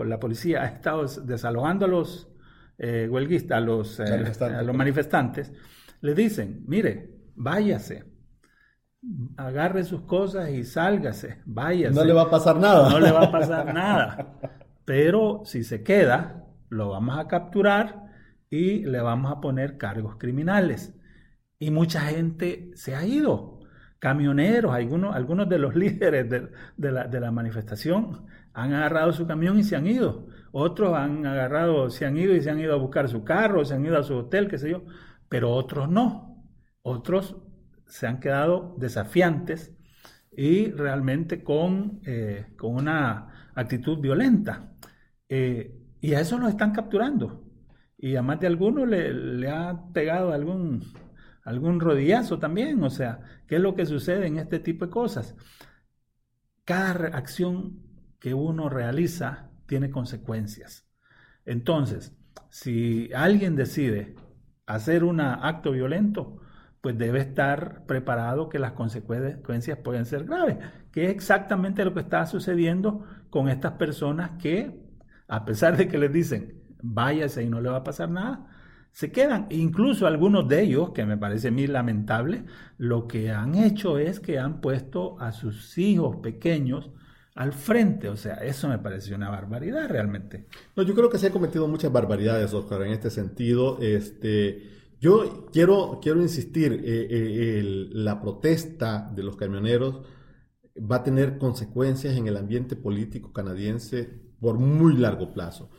la 0.06 0.18
policía 0.18 0.62
ha 0.62 0.68
estado 0.68 1.06
desalojando 1.06 1.84
a 1.84 1.88
los 1.90 2.32
eh, 2.78 3.06
huelguistas, 3.12 3.58
a 3.58 3.60
los, 3.60 4.00
eh, 4.00 4.06
manifestantes. 4.10 4.58
a 4.58 4.63
los 4.63 4.75
manifestantes, 4.78 5.54
le 6.00 6.16
dicen, 6.16 6.63
mire, 6.68 7.18
váyase, 7.36 8.06
agarre 9.36 9.84
sus 9.84 10.04
cosas 10.04 10.51
y 10.51 10.63
sálgase, 10.63 11.42
váyase. 11.46 11.94
No 11.94 12.06
le 12.06 12.13
va 12.13 12.22
a 12.22 12.30
pasar 12.30 12.56
nada. 12.62 12.90
No 12.90 13.01
le 13.01 13.12
va 13.12 13.24
a 13.24 13.32
pasar 13.32 13.74
nada. 13.74 14.40
Pero 14.86 15.42
si 15.44 15.66
se 15.66 15.84
queda, 15.84 16.46
lo 16.70 16.92
vamos 16.92 17.20
a 17.20 17.28
capturar 17.28 18.06
y 18.50 18.86
le 18.86 19.01
vamos 19.01 19.34
a 19.34 19.42
poner 19.42 19.78
cargos 19.78 20.16
criminales. 20.16 20.98
Y 21.60 21.72
mucha 21.72 22.00
gente 22.04 22.72
se 22.75 22.96
ha 22.96 23.06
ido. 23.06 23.60
Camioneros, 24.00 24.74
algunos, 24.74 25.13
algunos 25.13 25.50
de 25.50 25.60
los 25.60 25.75
líderes 25.84 26.30
de, 26.30 26.92
la, 26.94 27.06
de 27.10 27.20
la 27.20 27.32
manifestación 27.32 28.28
han 28.53 28.74
agarrado 28.74 29.13
su 29.13 29.27
camión 29.27 29.60
y 29.60 29.63
se 29.63 29.75
han 29.75 29.88
ido. 29.88 30.27
Otros 30.51 30.93
han 30.93 31.25
agarrado, 31.25 31.89
se 31.89 32.05
han 32.05 32.17
ido 32.17 32.36
y 32.36 32.41
se 32.41 32.50
han 32.50 32.60
ido 32.60 32.74
a 32.74 32.77
buscar 32.77 33.08
su 33.10 33.24
carro, 33.24 33.63
se 33.65 33.75
han 33.75 33.86
ido 33.86 33.98
a 33.98 34.03
su 34.03 34.15
hotel, 34.15 34.48
qué 34.50 34.58
sé 34.58 34.72
yo. 34.72 34.84
Pero 35.29 35.51
otros 35.51 35.89
no. 35.89 36.46
Otros 36.81 37.38
se 37.86 38.08
han 38.08 38.20
quedado 38.20 38.75
desafiantes 38.77 39.74
y 40.31 40.72
realmente 40.72 41.43
con, 41.43 42.01
eh, 42.05 42.53
con 42.58 42.75
una 42.75 43.51
actitud 43.55 44.00
violenta. 44.00 44.74
Eh, 45.29 45.77
y 46.01 46.13
a 46.13 46.22
eso 46.22 46.38
los 46.38 46.50
están 46.50 46.72
capturando. 46.74 47.43
Y 47.98 48.15
a 48.15 48.22
más 48.22 48.39
de 48.39 48.48
alguno 48.48 48.86
le, 48.86 49.13
le 49.13 49.50
ha 49.50 49.79
pegado 49.93 50.34
algún, 50.34 50.84
algún 51.43 51.79
rodillazo 51.79 52.39
también. 52.39 52.84
O 52.84 52.89
sea, 52.89 53.22
¿qué 53.48 53.55
es 53.55 53.62
lo 53.62 53.75
que 53.75 53.86
sucede 53.86 54.27
en 54.27 54.38
este 54.38 54.60
tipo 54.60 54.86
de 54.86 54.91
cosas? 54.91 55.36
Cada 56.65 57.08
acción 57.17 57.90
que 58.22 58.34
uno 58.36 58.70
realiza 58.70 59.50
tiene 59.66 59.90
consecuencias. 59.90 60.88
Entonces, 61.44 62.16
si 62.50 63.10
alguien 63.13 63.56
decide 63.56 64.16
hacer 64.68 65.04
un 65.04 65.20
acto 65.20 65.72
violento, 65.72 66.38
pues 66.82 66.98
debe 66.98 67.20
estar 67.20 67.86
preparado 67.88 68.48
que 68.48 68.60
las 68.60 68.74
consecuencias 68.74 69.78
pueden 69.80 70.06
ser 70.06 70.25
graves, 70.25 70.58
que 70.92 71.06
es 71.06 71.12
exactamente 71.12 71.84
lo 71.84 71.94
que 71.94 72.01
está 72.01 72.25
sucediendo 72.28 73.06
con 73.30 73.50
estas 73.50 73.74
personas 73.74 74.32
que, 74.40 74.80
a 75.28 75.44
pesar 75.44 75.75
de 75.75 75.88
que 75.88 75.98
les 75.98 76.13
dicen, 76.13 76.62
váyase 76.82 77.44
y 77.44 77.50
no 77.50 77.60
le 77.60 77.70
va 77.70 77.78
a 77.78 77.84
pasar 77.84 78.10
nada, 78.10 78.48
se 78.92 79.12
quedan. 79.12 79.48
Incluso 79.50 80.06
algunos 80.06 80.48
de 80.48 80.62
ellos, 80.62 80.92
que 80.92 81.06
me 81.06 81.18
parece 81.18 81.50
muy 81.50 81.66
lamentable, 81.66 82.46
lo 82.78 83.08
que 83.08 83.32
han 83.32 83.56
hecho 83.56 83.98
es 83.98 84.20
que 84.20 84.38
han 84.38 84.62
puesto 84.62 85.20
a 85.20 85.32
sus 85.32 85.78
hijos 85.80 86.18
pequeños 86.18 86.92
al 87.36 87.54
frente. 87.54 88.10
O 88.10 88.18
sea, 88.18 88.36
eso 88.36 88.68
me 88.68 88.80
pareció 88.80 89.16
una 89.16 89.30
barbaridad 89.30 89.90
realmente. 89.90 90.46
No, 90.76 90.84
yo 90.84 90.94
creo 90.94 91.10
que 91.10 91.18
se 91.18 91.28
han 91.28 91.34
cometido 91.34 91.68
muchas 91.68 91.92
barbaridades, 91.92 92.54
Oscar, 92.54 92.84
en 92.84 92.94
este 92.94 93.10
sentido. 93.10 93.78
Este, 93.82 94.70
yo 95.00 95.48
quiero, 95.52 96.00
quiero 96.02 96.22
insistir, 96.22 96.74
eh, 96.86 97.08
eh, 97.10 97.90
la 97.92 98.22
protesta 98.22 99.12
de 99.14 99.24
los 99.24 99.36
camioneros 99.36 100.02
va 100.80 100.98
a 100.98 101.04
tener 101.04 101.38
consecuencias 101.38 102.16
en 102.16 102.28
el 102.28 102.38
ambiente 102.38 102.76
político 102.76 103.34
canadiense 103.34 104.10
por 104.40 104.58
muy 104.58 104.96
largo 104.98 105.34
plazo. 105.34 105.70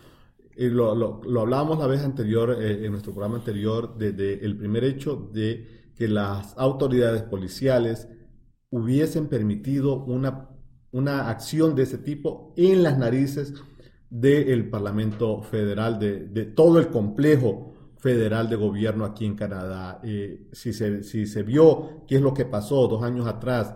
Eh, 0.54 0.68
lo, 0.68 0.94
lo, 0.94 1.40
hablábamos 1.40 1.78
la 1.78 1.86
vez 1.86 2.02
anterior, 2.02 2.56
en 2.60 2.90
nuestro 2.90 3.12
programa 3.12 3.36
anterior, 3.38 3.96
desde 3.96 4.44
el 4.44 4.56
primer 4.56 4.84
hecho 4.84 5.30
de 5.32 5.92
que 5.96 6.08
las 6.08 6.56
autoridades 6.58 7.22
policiales 7.22 8.08
hubiesen 8.70 9.28
permitido 9.28 10.02
una 10.04 10.51
una 10.92 11.28
acción 11.28 11.74
de 11.74 11.82
ese 11.82 11.98
tipo 11.98 12.52
en 12.56 12.82
las 12.82 12.98
narices 12.98 13.54
del 14.10 14.68
Parlamento 14.68 15.42
Federal, 15.42 15.98
de, 15.98 16.44
todo 16.54 16.78
el 16.78 16.88
complejo 16.88 17.72
federal 17.98 18.48
de 18.48 18.56
gobierno 18.56 19.04
aquí 19.04 19.24
en 19.24 19.34
Canadá. 19.34 20.00
Eh, 20.04 20.48
si, 20.52 20.72
se, 20.72 21.02
si, 21.02 21.26
se, 21.26 21.42
vio 21.42 22.04
qué 22.06 22.16
es 22.16 22.22
lo 22.22 22.34
que 22.34 22.44
pasó 22.44 22.88
dos 22.88 23.02
años 23.02 23.26
atrás 23.26 23.74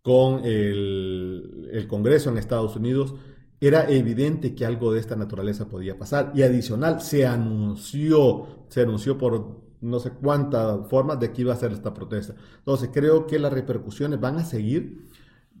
con 0.00 0.44
el, 0.44 1.68
el, 1.72 1.86
Congreso 1.88 2.30
en 2.30 2.38
Estados 2.38 2.76
Unidos, 2.76 3.14
era 3.60 3.90
evidente 3.90 4.54
que 4.54 4.64
algo 4.64 4.92
de 4.92 5.00
esta 5.00 5.16
naturaleza 5.16 5.68
podía 5.68 5.98
pasar. 5.98 6.32
Y 6.34 6.42
adicional, 6.42 7.00
se 7.02 7.26
anunció, 7.26 8.66
se 8.68 8.82
anunció 8.82 9.18
por 9.18 9.66
no 9.80 10.00
sé 10.00 10.10
cuántas 10.10 10.88
formas 10.88 11.20
de 11.20 11.32
que 11.32 11.42
iba 11.42 11.52
a 11.52 11.56
ser 11.56 11.72
esta 11.72 11.92
protesta. 11.92 12.34
Entonces, 12.58 12.90
creo 12.92 13.26
que 13.26 13.38
las 13.38 13.52
repercusiones 13.52 14.20
van 14.20 14.36
a 14.36 14.44
seguir 14.44 15.06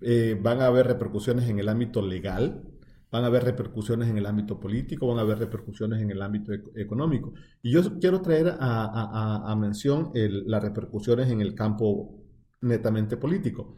eh, 0.02 0.38
van 0.40 0.60
a 0.60 0.66
haber 0.66 0.86
repercusiones 0.86 1.48
en 1.48 1.58
el 1.58 1.68
ámbito 1.68 2.02
legal, 2.02 2.62
van 3.10 3.24
a 3.24 3.28
haber 3.28 3.44
repercusiones 3.44 4.08
en 4.08 4.18
el 4.18 4.26
ámbito 4.26 4.60
político, 4.60 5.06
van 5.06 5.18
a 5.18 5.22
haber 5.22 5.38
repercusiones 5.38 6.02
en 6.02 6.10
el 6.10 6.20
ámbito 6.22 6.52
económico. 6.74 7.32
Y 7.62 7.70
yo 7.72 7.98
quiero 7.98 8.20
traer 8.20 8.56
a, 8.58 9.54
mención 9.58 10.10
las 10.14 10.62
repercusiones 10.62 11.30
en 11.30 11.40
el 11.40 11.54
campo 11.54 12.14
netamente 12.60 13.16
político. 13.16 13.76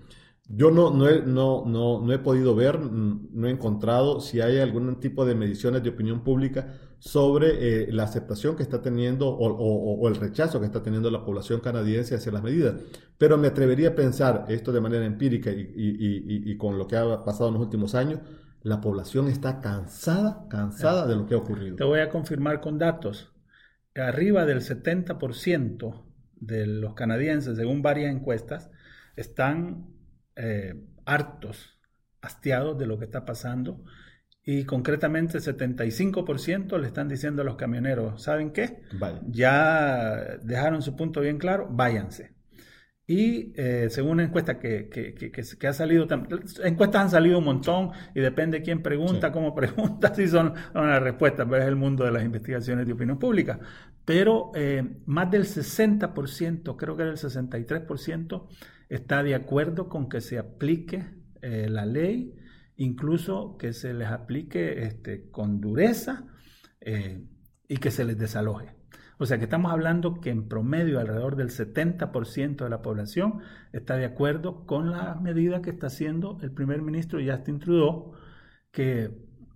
Yo 0.48 0.70
no, 0.70 0.90
no, 0.90 1.08
he, 1.08 1.22
no, 1.22 1.64
no, 1.66 2.12
he 2.12 2.18
podido 2.18 2.54
ver, 2.54 2.80
no 2.80 3.48
he 3.48 3.50
encontrado 3.50 4.20
si 4.20 4.40
hay 4.40 4.58
algún 4.58 4.98
tipo 4.98 5.26
de 5.26 5.34
mediciones 5.34 5.82
de 5.82 5.90
opinión 5.90 6.24
pública 6.24 6.87
sobre 6.98 7.84
eh, 7.84 7.92
la 7.92 8.04
aceptación 8.04 8.56
que 8.56 8.62
está 8.62 8.82
teniendo 8.82 9.28
o, 9.28 10.08
el 10.08 10.16
rechazo 10.16 10.58
que 10.60 10.66
está 10.66 10.82
teniendo 10.82 11.10
la 11.10 11.24
población 11.24 11.60
canadiense 11.60 12.14
hacia 12.14 12.32
las 12.32 12.42
medidas. 12.42 12.74
Pero 13.16 13.38
me 13.38 13.48
atrevería 13.48 13.90
a 13.90 13.94
pensar 13.94 14.46
esto 14.48 14.72
de 14.72 14.80
manera 14.80 15.04
empírica 15.04 15.50
y, 15.52 16.56
con 16.56 16.78
lo 16.78 16.86
que 16.86 16.96
ha 16.96 17.24
pasado 17.24 17.48
en 17.48 17.54
los 17.54 17.62
últimos 17.62 17.94
años, 17.94 18.20
la 18.62 18.80
población 18.80 19.28
está 19.28 19.60
cansada, 19.60 20.46
cansada 20.48 21.06
de 21.06 21.14
lo 21.14 21.26
que 21.26 21.34
ha 21.34 21.38
ocurrido. 21.38 21.76
Te 21.76 21.84
voy 21.84 22.00
a 22.00 22.08
confirmar 22.08 22.60
con 22.60 22.78
datos. 22.78 23.32
Arriba 23.94 24.44
del 24.44 24.60
70% 24.60 26.04
de 26.36 26.66
los 26.66 26.94
canadienses, 26.94 27.56
según 27.56 27.82
varias 27.82 28.14
encuestas, 28.14 28.70
están 29.16 29.88
eh, 30.36 30.74
hartos, 31.04 31.78
hastiados 32.20 32.78
de 32.78 32.86
lo 32.86 32.98
que 32.98 33.04
está 33.04 33.24
pasando 33.24 33.84
y 34.50 34.64
concretamente 34.64 35.36
el 35.36 35.44
75% 35.44 36.78
le 36.78 36.86
están 36.86 37.06
diciendo 37.06 37.42
a 37.42 37.44
los 37.44 37.56
camioneros, 37.56 38.22
¿saben 38.22 38.50
qué? 38.50 38.80
Ya 39.26 40.38
dejaron 40.42 40.80
su 40.80 40.96
punto 40.96 41.20
bien 41.20 41.36
claro, 41.36 41.68
váyanse. 41.70 42.32
Y 43.06 43.52
eh, 43.60 43.88
según 43.90 44.12
una 44.12 44.24
encuesta 44.24 44.58
que, 44.58 44.88
que, 44.88 45.14
que, 45.14 45.66
ha 45.66 45.72
salido, 45.74 46.06
encuestas 46.64 47.02
han 47.02 47.10
salido 47.10 47.40
un 47.40 47.44
montón 47.44 47.90
y 48.14 48.20
depende 48.20 48.60
de 48.60 48.64
quién 48.64 48.82
pregunta, 48.82 49.32
cómo 49.32 49.54
pregunta, 49.54 50.14
si 50.14 50.26
son, 50.26 50.54
las 50.72 51.02
respuestas, 51.02 51.46
pero 51.46 51.62
es 51.62 51.68
el 51.68 51.76
mundo 51.76 52.06
de 52.06 52.12
las 52.12 52.24
investigaciones 52.24 52.86
de 52.86 52.94
opinión 52.94 53.18
pública. 53.18 53.60
Pero 54.06 54.52
eh, 54.54 54.82
más 55.04 55.30
del 55.30 55.44
60%, 55.44 56.74
creo 56.74 56.96
que 56.96 57.02
era 57.02 57.12
el 57.12 57.18
63%, 57.18 58.46
está 58.88 59.22
de 59.22 59.34
acuerdo 59.34 59.90
con 59.90 60.08
que 60.08 60.22
se 60.22 60.38
aplique 60.38 61.04
eh, 61.42 61.66
la 61.68 61.84
ley, 61.84 62.34
incluso 62.78 63.56
que 63.58 63.74
se 63.74 63.92
les 63.92 64.08
aplique 64.08 64.84
este, 64.84 65.30
con 65.30 65.60
dureza 65.60 66.24
y 67.68 67.76
que 67.76 67.90
se 67.90 68.04
les 68.04 68.16
desaloje. 68.16 68.78
O 69.18 69.26
sea 69.26 69.36
que 69.38 69.44
estamos 69.44 69.72
hablando 69.72 70.20
que 70.20 70.30
en 70.30 70.48
promedio 70.48 71.00
alrededor 71.00 71.34
del 71.36 71.50
70% 71.50 72.56
de 72.64 72.70
la 72.70 72.82
población 72.82 73.40
está 73.72 73.96
de 73.96 74.04
acuerdo 74.04 74.64
con 74.64 74.92
la 74.92 75.16
medida 75.16 75.60
que 75.60 75.70
está 75.70 75.88
haciendo 75.88 76.38
el 76.40 76.52
primer 76.52 76.82
ministro 76.82 77.18
Justin 77.24 77.58
Trudeau, 77.58 78.12
que, 78.70 79.10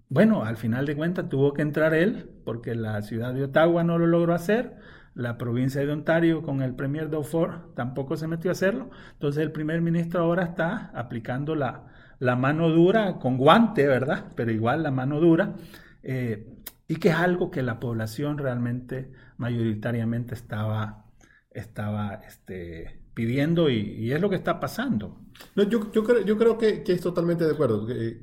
bueno, 0.08 0.44
al 0.44 0.56
final 0.56 0.84
de 0.84 0.96
cuentas 0.96 1.28
tuvo 1.28 1.54
que 1.54 1.62
entrar 1.62 1.94
él, 1.94 2.28
porque 2.44 2.74
la 2.74 3.00
ciudad 3.02 3.32
de 3.32 3.44
Ottawa 3.44 3.84
no 3.84 3.98
lo 3.98 4.08
logró 4.08 4.34
hacer, 4.34 4.78
la 5.14 5.38
provincia 5.38 5.80
de 5.80 5.92
Ontario 5.92 6.42
con 6.42 6.60
el 6.60 6.74
premier 6.74 7.08
Dauphin 7.08 7.74
tampoco 7.76 8.16
se 8.16 8.26
metió 8.26 8.50
a 8.50 8.52
hacerlo, 8.52 8.90
entonces 9.12 9.42
el 9.44 9.52
primer 9.52 9.80
ministro 9.80 10.22
ahora 10.22 10.42
está 10.42 10.90
aplicando 10.94 11.54
la, 11.54 11.91
la 12.22 12.36
mano 12.36 12.70
dura 12.70 13.18
con 13.18 13.36
guante, 13.36 13.84
¿verdad? 13.84 14.32
Pero 14.36 14.52
igual 14.52 14.84
la 14.84 14.92
mano 14.92 15.18
dura. 15.18 15.56
Eh, 16.04 16.46
y 16.86 16.94
que 16.96 17.08
es 17.08 17.16
algo 17.16 17.50
que 17.50 17.62
la 17.62 17.80
población 17.80 18.38
realmente 18.38 19.10
mayoritariamente 19.38 20.32
estaba, 20.34 21.06
estaba 21.50 22.20
este, 22.24 23.00
pidiendo 23.12 23.68
y, 23.70 24.12
es 24.12 24.20
lo 24.20 24.30
que 24.30 24.36
está 24.36 24.60
pasando. 24.60 25.20
No, 25.56 25.64
yo, 25.64 25.90
yo, 25.90 26.04
creo, 26.04 26.24
yo 26.24 26.38
creo 26.38 26.58
que, 26.58 26.84
que 26.84 26.92
es 26.92 27.00
totalmente 27.00 27.44
de 27.44 27.54
acuerdo. 27.54 27.88
Eh, 27.90 28.22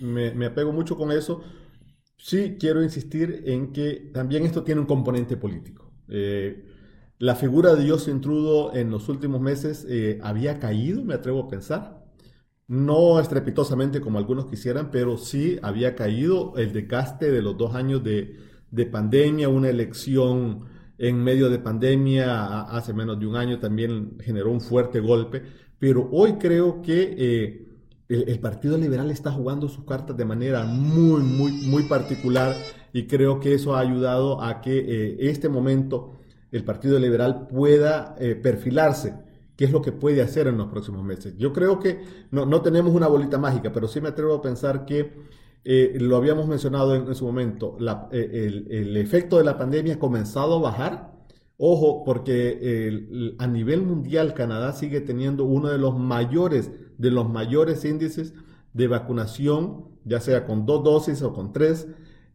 me, 0.00 0.44
apego 0.44 0.72
mucho 0.74 0.94
con 0.94 1.10
eso. 1.10 1.42
Sí, 2.18 2.58
quiero 2.60 2.82
insistir 2.82 3.44
en 3.46 3.72
que 3.72 4.10
también 4.12 4.44
esto 4.44 4.64
tiene 4.64 4.82
un 4.82 4.86
componente 4.86 5.38
político. 5.38 5.90
Eh, 6.08 6.62
la 7.20 7.36
figura 7.36 7.74
de 7.74 7.84
Dios 7.84 8.06
intrudo 8.06 8.74
en 8.74 8.90
los 8.90 9.08
últimos 9.08 9.40
meses 9.40 9.86
había 10.20 10.58
caído, 10.58 11.02
me 11.04 11.14
atrevo 11.14 11.44
a 11.44 11.48
pensar. 11.48 12.03
No 12.66 13.20
estrepitosamente 13.20 14.00
como 14.00 14.18
algunos 14.18 14.46
quisieran, 14.46 14.90
pero 14.90 15.18
sí 15.18 15.58
había 15.62 15.94
caído 15.94 16.54
el 16.56 16.72
decaste 16.72 17.30
de 17.30 17.42
los 17.42 17.58
dos 17.58 17.74
años 17.74 18.02
de, 18.02 18.38
de 18.70 18.86
pandemia, 18.86 19.48
una 19.48 19.68
elección 19.68 20.64
en 20.98 21.22
medio 21.22 21.50
de 21.50 21.58
pandemia 21.58 22.62
hace 22.62 22.92
menos 22.92 23.18
de 23.18 23.26
un 23.26 23.36
año 23.36 23.58
también 23.58 24.16
generó 24.20 24.50
un 24.50 24.60
fuerte 24.60 25.00
golpe, 25.00 25.42
pero 25.78 26.08
hoy 26.12 26.34
creo 26.34 26.82
que 26.82 27.14
eh, 27.18 27.68
el, 28.08 28.38
Partido 28.38 28.78
Liberal 28.78 29.10
está 29.10 29.32
jugando 29.32 29.68
sus 29.68 29.84
cartas 29.84 30.16
de 30.16 30.24
manera 30.24 30.64
muy, 30.64 31.22
muy, 31.22 31.52
muy 31.52 31.82
particular 31.84 32.54
y 32.92 33.06
creo 33.06 33.40
que 33.40 33.54
eso 33.54 33.74
ha 33.74 33.80
ayudado 33.80 34.40
a 34.42 34.60
que 34.60 34.78
eh, 34.78 35.16
este 35.20 35.48
momento 35.48 36.20
el 36.52 36.64
Partido 36.64 36.98
Liberal 36.98 37.48
pueda 37.48 38.14
eh, 38.18 38.36
perfilarse 38.36 39.14
qué 39.56 39.64
es 39.64 39.72
lo 39.72 39.82
que 39.82 39.92
puede 39.92 40.22
hacer 40.22 40.46
en 40.46 40.58
los 40.58 40.68
próximos 40.68 41.04
meses. 41.04 41.34
Yo 41.38 41.52
creo 41.52 41.78
que 41.80 42.00
no, 42.30 42.46
no 42.46 42.62
tenemos 42.62 42.94
una 42.94 43.08
bolita 43.08 43.38
mágica, 43.38 43.72
pero 43.72 43.88
sí 43.88 44.00
me 44.00 44.08
atrevo 44.08 44.34
a 44.34 44.42
pensar 44.42 44.84
que 44.84 45.12
eh, 45.64 45.96
lo 45.98 46.16
habíamos 46.16 46.46
mencionado 46.46 46.94
en, 46.94 47.14
su 47.14 47.24
momento, 47.24 47.78
eh, 48.12 48.66
el, 48.68 48.96
efecto 48.98 49.38
de 49.38 49.44
la 49.44 49.56
pandemia 49.56 49.94
ha 49.94 49.98
comenzado 49.98 50.56
a 50.56 50.60
bajar. 50.60 51.14
Ojo, 51.56 52.02
porque 52.04 53.36
a 53.38 53.46
nivel 53.46 53.82
mundial 53.82 54.34
Canadá 54.34 54.72
sigue 54.72 55.00
teniendo 55.00 55.44
uno 55.44 55.68
de 55.68 55.78
los 55.78 55.96
mayores, 55.96 56.72
de 56.98 57.10
los 57.12 57.30
mayores 57.30 57.84
índices 57.84 58.34
de 58.72 58.88
vacunación, 58.88 59.84
ya 60.04 60.20
sea 60.20 60.46
con 60.46 60.66
dos 60.66 60.82
dosis 60.82 61.22
o 61.22 61.32
con 61.32 61.52
tres, 61.52 61.86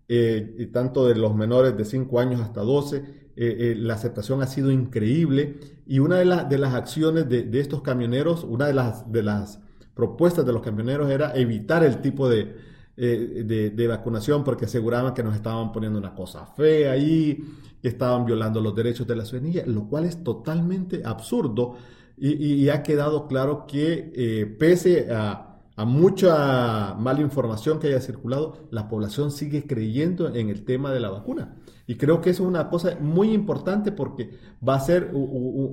eh, 0.10 0.70
tanto 0.74 1.08
de 1.08 1.16
los 1.16 1.34
menores 1.36 1.78
de 1.78 1.86
5 1.86 2.20
años 2.20 2.42
hasta 2.42 2.62
12. 2.62 3.30
la 3.78 3.94
aceptación 3.94 4.42
ha 4.42 4.48
sido 4.48 4.70
increíble 4.70 5.60
y 5.88 6.00
una 6.00 6.18
de, 6.18 6.26
de 6.50 6.58
las 6.58 6.74
acciones 6.74 7.30
de, 7.30 7.44
de, 7.44 7.60
estos 7.62 7.82
camioneros, 7.82 8.44
una 8.44 8.68
de 8.68 8.74
las, 8.74 9.10
de 9.10 9.24
las 9.24 9.62
propuestas 9.94 10.46
de 10.46 10.52
los 10.52 10.62
camioneros 10.62 11.10
era 11.10 11.34
evitar 11.36 11.84
el 11.84 12.02
tipo 12.02 12.28
de, 12.28 12.56
eh, 13.02 13.72
de, 13.74 13.88
vacunación 13.88 14.44
porque 14.44 14.66
aseguraban 14.66 15.14
que 15.14 15.24
nos 15.24 15.34
estaban 15.34 15.72
poniendo 15.72 15.98
una 15.98 16.14
cosa 16.14 16.46
fea 16.46 16.92
ahí, 16.92 17.42
que 17.82 17.88
estaban 17.88 18.26
violando 18.26 18.60
los 18.60 18.76
derechos 18.76 19.08
de 19.08 19.16
la 19.16 19.24
ciudadanía, 19.24 19.64
lo 19.68 19.88
cual 19.88 20.04
es 20.04 20.22
totalmente 20.22 21.02
absurdo 21.06 21.78
y, 22.18 22.68
ha 22.68 22.84
quedado 22.84 23.26
claro 23.26 23.66
que 23.66 24.12
eh, 24.14 24.46
pese 24.46 25.14
a, 25.14 25.49
a, 25.80 25.86
mucha 25.86 26.94
mala 26.96 27.22
información 27.22 27.80
que 27.80 27.88
haya 27.88 28.02
circulado, 28.02 28.68
la 28.72 28.88
población 28.88 29.32
sigue 29.32 29.66
creyendo 29.66 30.34
en 30.36 30.50
el 30.50 30.66
tema 30.66 30.92
de 30.92 31.00
la 31.00 31.10
vacuna. 31.10 31.56
Y 31.88 31.96
creo 31.96 32.22
que 32.22 32.30
eso 32.30 32.44
es 32.44 32.50
una 32.50 32.70
cosa 32.70 32.98
muy 33.00 33.32
importante 33.32 33.92
porque 33.92 34.32
va 34.68 34.76
a 34.76 34.80
ser 34.80 35.12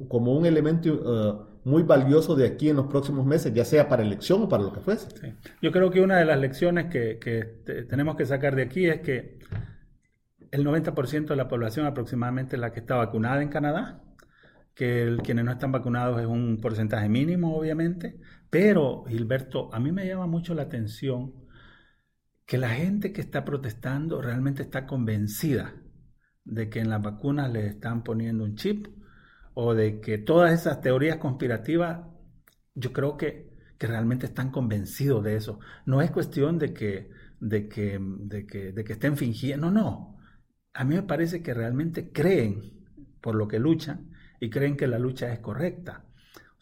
como 0.08 0.34
un 0.34 0.46
elemento 0.46 0.92
uh, 0.94 1.56
muy 1.68 1.82
valioso 1.82 2.36
de 2.36 2.46
aquí 2.46 2.68
en 2.68 2.76
los 2.76 2.86
próximos 2.86 3.26
meses, 3.26 3.52
ya 3.52 3.64
sea 3.64 3.88
para 3.88 4.04
elección 4.04 4.44
o 4.44 4.48
para 4.48 4.62
lo 4.62 4.72
que 4.72 4.78
fuese. 4.78 5.08
Yo 5.60 5.72
creo 5.72 5.90
que 5.90 6.00
una 6.00 6.16
de 6.16 6.24
las 6.24 6.38
lecciones 6.38 6.86
que, 6.86 7.18
tenemos 7.88 8.14
que 8.14 8.24
sacar 8.24 8.54
de 8.54 8.62
aquí 8.62 8.86
es 8.86 9.00
que 9.00 9.40
el 10.52 10.64
90% 10.64 11.26
de 11.26 11.36
la 11.36 11.48
población 11.48 11.84
aproximadamente 11.84 12.54
es 12.54 12.60
la 12.60 12.72
que 12.72 12.78
está 12.78 12.94
vacunada 12.94 13.42
en 13.42 13.48
Canadá, 13.48 14.00
que 14.76 15.16
quienes 15.24 15.44
no 15.44 15.50
están 15.50 15.72
vacunados 15.72 16.20
es 16.20 16.26
un 16.26 16.60
porcentaje 16.62 17.08
mínimo, 17.08 17.56
obviamente, 17.56 18.20
pero 18.50 19.04
Gilberto, 19.08 19.72
a 19.74 19.80
mí 19.80 19.92
me 19.92 20.06
llama 20.06 20.26
mucho 20.26 20.54
la 20.54 20.62
atención 20.62 21.34
que 22.46 22.58
la 22.58 22.70
gente 22.70 23.12
que 23.12 23.20
está 23.20 23.44
protestando 23.44 24.22
realmente 24.22 24.62
está 24.62 24.86
convencida 24.86 25.74
de 26.44 26.70
que 26.70 26.80
en 26.80 26.90
las 26.90 27.02
vacunas 27.02 27.52
le 27.52 27.66
están 27.66 28.04
poniendo 28.04 28.44
un 28.44 28.56
chip 28.56 28.88
o 29.54 29.74
de 29.74 30.00
que 30.00 30.18
todas 30.18 30.52
esas 30.52 30.80
teorías 30.80 31.18
conspirativas, 31.18 32.06
yo 32.74 32.92
creo 32.92 33.16
que, 33.16 33.50
que 33.78 33.86
realmente 33.86 34.26
están 34.26 34.50
convencidos 34.50 35.24
de 35.24 35.36
eso. 35.36 35.60
No 35.86 36.02
es 36.02 36.10
cuestión 36.10 36.58
de 36.58 36.72
que, 36.74 37.10
de 37.40 37.68
que, 37.68 37.98
de 38.00 38.46
que, 38.46 38.72
de 38.72 38.84
que 38.84 38.92
estén 38.94 39.16
fingiendo, 39.16 39.70
no, 39.70 39.82
no. 39.82 40.16
A 40.74 40.84
mí 40.84 40.94
me 40.94 41.02
parece 41.02 41.42
que 41.42 41.54
realmente 41.54 42.12
creen 42.12 42.62
por 43.20 43.34
lo 43.34 43.48
que 43.48 43.58
luchan 43.58 44.12
y 44.40 44.50
creen 44.50 44.76
que 44.76 44.86
la 44.86 44.98
lucha 44.98 45.32
es 45.32 45.40
correcta. 45.40 46.05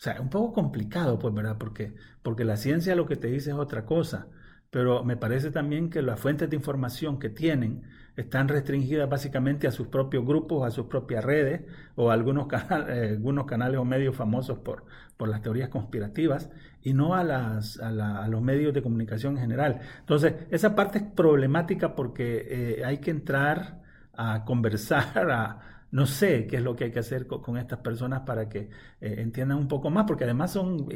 Sea, 0.05 0.13
es 0.13 0.21
un 0.21 0.29
poco 0.29 0.53
complicado, 0.53 1.19
pues, 1.19 1.33
¿verdad? 1.33 1.57
Porque, 1.59 1.95
porque 2.23 2.45
la 2.45 2.59
ciencia 2.59 2.95
lo 2.95 3.07
que 3.07 3.17
te 3.17 3.29
dice 3.29 3.53
es 3.53 3.57
otra 3.57 3.87
cosa, 3.87 4.27
pero 4.69 5.03
me 5.03 5.17
parece 5.17 5.51
también 5.51 5.89
que 5.89 6.03
las 6.03 6.21
fuentes 6.21 6.51
de 6.51 6.57
información 6.57 7.19
que 7.19 7.31
tienen 7.31 7.85
están 8.15 8.49
restringidas 8.49 9.09
básicamente 9.09 9.67
a 9.67 9.71
sus 9.71 9.87
propios 9.87 10.27
grupos, 10.27 10.67
a 10.67 10.71
sus 10.71 10.89
propias 10.89 11.25
redes 11.25 11.63
o 11.95 12.11
a 12.11 12.13
algunos, 12.13 12.49
eh, 12.89 13.13
algunos 13.13 13.47
canales 13.47 13.79
o 13.79 13.87
medios 13.87 14.15
famosos 14.15 14.59
por, 14.59 14.85
por 15.17 15.31
las 15.31 15.41
teorías 15.41 15.71
conspirativas 15.71 16.51
y 16.83 16.93
no 16.93 17.15
a, 17.15 17.25
las, 17.25 17.81
a, 17.81 18.29
los 18.29 18.43
medios 18.43 18.75
de 18.75 18.83
comunicación 18.83 19.39
en 19.39 19.41
general. 19.41 19.81
Entonces, 20.01 20.35
esa 20.51 20.75
parte 20.75 20.99
es 20.99 21.05
problemática 21.05 21.95
porque 21.95 22.47
eh, 22.51 22.85
hay 22.85 22.99
que 22.99 23.11
entrar 23.11 23.81
a 24.13 24.45
conversar, 24.45 25.31
a, 25.31 25.74
no 25.95 26.07
sé 26.07 26.49
qué 26.49 26.57
es 26.57 26.63
lo 26.63 26.75
que 26.75 26.85
hay 26.85 26.91
que 26.91 26.99
hacer 26.99 27.29
con, 27.29 27.57
estas 27.57 27.79
personas 27.79 28.23
para 28.27 28.49
que 28.49 28.69
eh, 29.01 29.15
entiendan 29.19 29.59
un 29.59 29.69
poco 29.69 29.91
más, 29.91 30.07
porque 30.09 30.25
además 30.25 30.53
son 30.53 30.89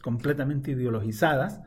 completamente 0.00 0.70
ideologizadas 0.70 1.60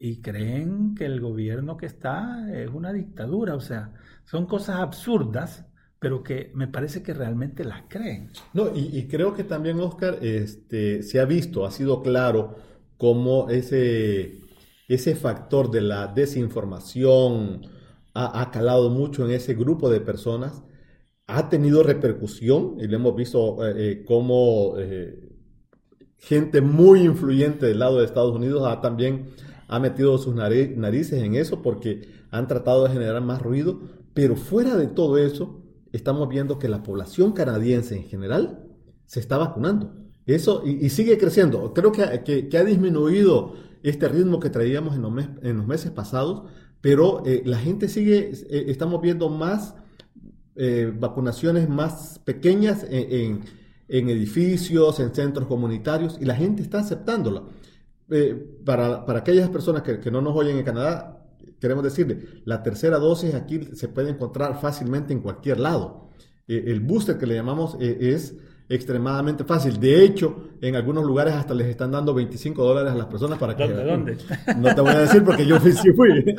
y 0.00 0.20
creen 0.20 0.96
que 0.96 1.04
el 1.04 1.20
gobierno 1.20 1.76
que 1.76 1.86
está 1.86 2.44
es 2.52 2.68
una 2.70 2.92
dictadura, 2.92 3.54
o 3.54 3.60
sea, 3.60 3.92
son 4.24 4.46
cosas 4.46 4.80
absurdas, 4.80 5.64
pero 6.00 6.24
que 6.24 6.50
me 6.54 6.66
parece 6.66 7.04
que 7.04 7.14
realmente 7.14 7.64
las 7.64 7.82
creen. 7.88 8.32
No, 8.52 8.74
y, 8.74 9.06
creo 9.06 9.32
que 9.32 9.44
también, 9.44 9.78
Oscar, 9.78 10.18
este, 10.22 11.04
se 11.04 11.20
ha 11.20 11.24
visto, 11.24 11.64
ha 11.64 11.70
sido 11.70 12.02
claro 12.02 12.56
cómo 12.96 13.48
ese, 13.48 14.40
ese 14.88 15.14
factor 15.14 15.70
de 15.70 15.82
la 15.82 16.08
desinformación 16.08 17.62
ha, 18.12 18.50
calado 18.50 18.90
mucho 18.90 19.24
en 19.24 19.30
ese 19.30 19.54
grupo 19.54 19.88
de 19.88 20.00
personas, 20.00 20.64
ha 21.36 21.48
tenido 21.48 21.82
repercusión, 21.82 22.76
y 22.78 22.86
lo 22.86 22.96
hemos 22.96 23.16
visto 23.16 23.66
eh, 23.66 23.74
eh, 23.76 24.04
cómo 24.06 24.74
eh, 24.78 25.30
gente 26.18 26.60
muy 26.60 27.00
influyente 27.00 27.66
del 27.66 27.78
lado 27.78 27.98
de 27.98 28.04
Estados 28.04 28.34
Unidos 28.34 28.62
ha 28.66 28.80
también 28.80 29.30
ha 29.68 29.78
metido 29.78 30.18
sus 30.18 30.34
narices 30.34 31.22
en 31.22 31.34
eso 31.34 31.62
porque 31.62 32.06
han 32.30 32.46
tratado 32.46 32.84
de 32.84 32.90
generar 32.90 33.22
más 33.22 33.40
ruido, 33.40 33.80
pero 34.12 34.36
fuera 34.36 34.76
de 34.76 34.86
todo 34.86 35.16
eso, 35.16 35.62
estamos 35.92 36.28
viendo 36.28 36.58
que 36.58 36.68
la 36.68 36.82
población 36.82 37.32
canadiense 37.32 37.96
en 37.96 38.04
general 38.04 38.66
se 39.06 39.20
está 39.20 39.38
vacunando. 39.38 39.94
Eso 40.26 40.62
y, 40.64 40.90
sigue 40.90 41.16
creciendo. 41.16 41.72
Creo 41.72 41.90
que, 41.90 42.48
que, 42.50 42.58
ha 42.58 42.64
disminuido 42.64 43.54
este 43.82 44.08
ritmo 44.08 44.40
que 44.40 44.50
traíamos 44.50 44.94
en 44.94 45.02
los, 45.02 45.12
en 45.42 45.56
los 45.56 45.66
meses 45.66 45.90
pasados, 45.90 46.42
pero 46.82 47.22
eh, 47.24 47.42
la 47.46 47.58
gente 47.58 47.88
sigue, 47.88 48.30
estamos 48.50 49.00
viendo 49.00 49.30
más 49.30 49.74
eh, 50.56 50.92
vacunaciones 50.94 51.68
más 51.68 52.20
pequeñas 52.24 52.84
en, 52.88 53.44
en, 53.88 54.08
edificios, 54.08 55.00
en 55.00 55.14
centros 55.14 55.46
comunitarios, 55.46 56.18
y 56.20 56.24
la 56.24 56.34
gente 56.34 56.62
está 56.62 56.80
aceptándola. 56.80 57.42
para, 58.64 59.06
para, 59.06 59.20
aquellas 59.20 59.48
personas 59.48 59.82
que, 59.82 59.98
que 60.00 60.10
no 60.10 60.20
nos 60.20 60.36
oyen 60.36 60.58
en 60.58 60.64
Canadá, 60.64 61.22
queremos 61.62 61.84
decirle, 61.84 62.18
la 62.44 62.62
tercera 62.62 62.98
dosis 62.98 63.34
aquí 63.34 63.60
se 63.74 63.88
puede 63.88 64.10
encontrar 64.10 64.60
fácilmente 64.60 65.12
en 65.12 65.20
cualquier 65.20 65.60
lado. 65.60 66.08
Eh, 66.48 66.64
el 66.66 66.80
booster 66.80 67.18
que 67.18 67.26
le 67.26 67.36
llamamos 67.36 67.76
eh, 67.80 67.98
es 68.00 68.34
extremadamente 68.68 69.44
fácil. 69.44 69.78
De 69.78 70.04
hecho, 70.04 70.48
en 70.60 70.74
algunos 70.74 71.04
lugares 71.04 71.34
hasta 71.34 71.54
les 71.54 71.68
están 71.68 71.92
dando 71.92 72.14
25 72.14 72.64
dólares 72.64 72.92
a 72.92 72.96
las 72.96 73.06
personas 73.06 73.38
para 73.38 73.56
que... 73.56 73.68
¿Dónde? 73.68 73.84
¿Dónde? 73.84 74.18
No 74.56 74.74
te 74.74 74.80
voy 74.80 74.90
a 74.90 74.98
decir 75.00 75.22
porque 75.22 75.46
yo 75.46 75.60
fui, 75.60 75.72
sí 75.72 75.92
fui. 75.92 76.10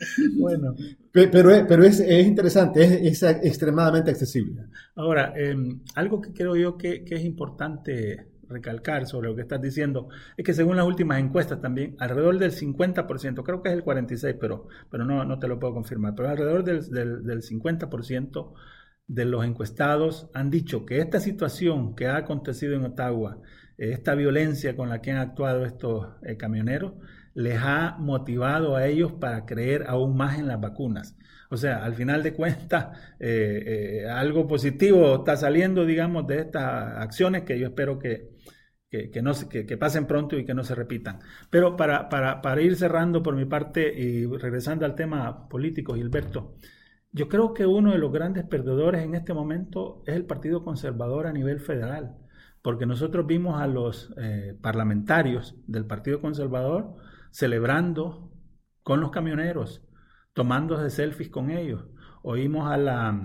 bueno. 0.38 0.74
Pero, 1.12 1.66
pero 1.68 1.84
es, 1.84 2.00
es 2.00 2.26
interesante, 2.26 3.06
es, 3.06 3.22
extremadamente 3.22 4.10
accesible. 4.10 4.66
Ahora, 4.94 5.32
em, 5.36 5.80
algo 5.94 6.20
que 6.20 6.32
creo 6.32 6.56
yo 6.56 6.76
que, 6.76 7.04
que 7.04 7.16
es 7.16 7.24
importante 7.24 8.30
recalcar 8.50 9.06
sobre 9.06 9.28
lo 9.28 9.36
que 9.36 9.42
estás 9.42 9.62
diciendo 9.62 10.08
es 10.36 10.44
que 10.44 10.52
según 10.52 10.76
las 10.76 10.86
últimas 10.86 11.20
encuestas 11.20 11.60
también, 11.60 11.96
alrededor 11.98 12.38
del 12.38 12.52
50%, 12.52 13.42
creo 13.44 13.62
que 13.62 13.68
es 13.68 13.74
el 13.76 13.84
46%, 13.84 14.36
pero, 14.40 14.66
pero 14.90 15.04
no, 15.04 15.24
no 15.24 15.38
te 15.38 15.48
lo 15.48 15.58
puedo 15.58 15.74
confirmar, 15.74 16.14
pero 16.14 16.28
alrededor 16.28 16.64
del, 16.64 16.90
del, 16.90 17.24
del 17.24 17.42
50% 17.42 18.52
de 19.06 19.24
los 19.24 19.44
encuestados 19.44 20.30
han 20.34 20.50
dicho 20.50 20.86
que 20.86 20.98
esta 20.98 21.20
situación 21.20 21.94
que 21.94 22.06
ha 22.06 22.16
acontecido 22.16 22.74
en 22.74 22.84
Ottawa, 22.84 23.38
esta 23.76 24.14
violencia 24.14 24.76
con 24.76 24.88
la 24.88 25.00
que 25.00 25.10
han 25.10 25.18
actuado 25.18 25.64
estos 25.64 26.06
eh, 26.22 26.36
camioneros, 26.36 26.92
les 27.34 27.58
ha 27.62 27.96
motivado 27.98 28.76
a 28.76 28.86
ellos 28.86 29.12
para 29.12 29.46
creer 29.46 29.84
aún 29.88 30.16
más 30.16 30.38
en 30.38 30.48
las 30.48 30.60
vacunas. 30.60 31.16
O 31.50 31.56
sea, 31.56 31.84
al 31.84 31.94
final 31.94 32.22
de 32.22 32.32
cuentas, 32.32 32.96
eh, 33.20 34.02
eh, 34.04 34.08
algo 34.08 34.46
positivo 34.46 35.16
está 35.16 35.36
saliendo, 35.36 35.84
digamos, 35.84 36.26
de 36.26 36.40
estas 36.40 36.96
acciones 36.98 37.42
que 37.42 37.58
yo 37.58 37.68
espero 37.68 37.98
que, 37.98 38.30
que, 38.88 39.22
no 39.22 39.32
que, 39.48 39.76
pasen 39.76 40.06
pronto 40.06 40.36
y 40.38 40.44
que 40.44 40.54
no 40.54 40.64
se 40.64 40.74
repitan. 40.74 41.20
Pero 41.50 41.76
para, 41.76 42.08
para, 42.08 42.40
para, 42.42 42.60
ir 42.60 42.76
cerrando 42.76 43.22
por 43.22 43.36
mi 43.36 43.44
parte 43.44 43.92
y 43.96 44.26
regresando 44.26 44.84
al 44.84 44.94
tema 44.94 45.48
político, 45.48 45.94
Gilberto, 45.94 46.56
yo 47.12 47.28
creo 47.28 47.54
que 47.54 47.66
uno 47.66 47.92
de 47.92 47.98
los 47.98 48.12
grandes 48.12 48.44
perdedores 48.44 49.02
en 49.02 49.14
este 49.14 49.34
momento 49.34 50.02
es 50.06 50.14
el 50.14 50.24
Partido 50.26 50.64
Conservador 50.64 51.26
a 51.26 51.32
nivel 51.32 51.60
federal, 51.60 52.16
porque 52.62 52.86
nosotros 52.86 53.26
vimos 53.26 53.60
a 53.60 53.66
los 53.66 54.12
eh, 54.16 54.56
parlamentarios 54.60 55.56
del 55.66 55.86
Partido 55.86 56.20
Conservador 56.20 56.96
celebrando 57.30 58.32
con 58.82 59.00
los 59.00 59.10
camioneros, 59.10 59.82
tomándose 60.32 60.90
selfies 60.90 61.30
con 61.30 61.50
ellos. 61.50 61.84
Oímos 62.22 62.70
a 62.70 62.76
la 62.76 63.18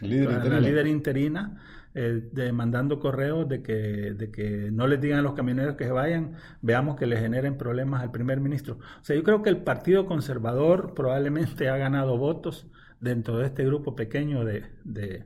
líder 0.00 0.86
interina, 0.86 1.62
eh, 1.94 2.52
mandando 2.52 3.00
correos 3.00 3.48
de 3.48 3.62
que, 3.62 3.72
de 3.72 4.30
que 4.30 4.70
no 4.70 4.86
les 4.86 5.00
digan 5.00 5.20
a 5.20 5.22
los 5.22 5.32
camioneros 5.32 5.76
que 5.76 5.84
se 5.84 5.92
vayan, 5.92 6.36
veamos 6.60 6.96
que 6.96 7.06
le 7.06 7.16
generen 7.16 7.56
problemas 7.56 8.02
al 8.02 8.10
primer 8.10 8.40
ministro. 8.40 8.78
O 9.00 9.04
sea, 9.04 9.16
yo 9.16 9.22
creo 9.22 9.42
que 9.42 9.48
el 9.48 9.62
Partido 9.62 10.04
Conservador 10.06 10.92
probablemente 10.94 11.68
ha 11.70 11.76
ganado 11.78 12.18
votos 12.18 12.70
dentro 13.00 13.38
de 13.38 13.46
este 13.46 13.64
grupo 13.64 13.96
pequeño 13.96 14.44
de, 14.44 14.64
de, 14.84 15.24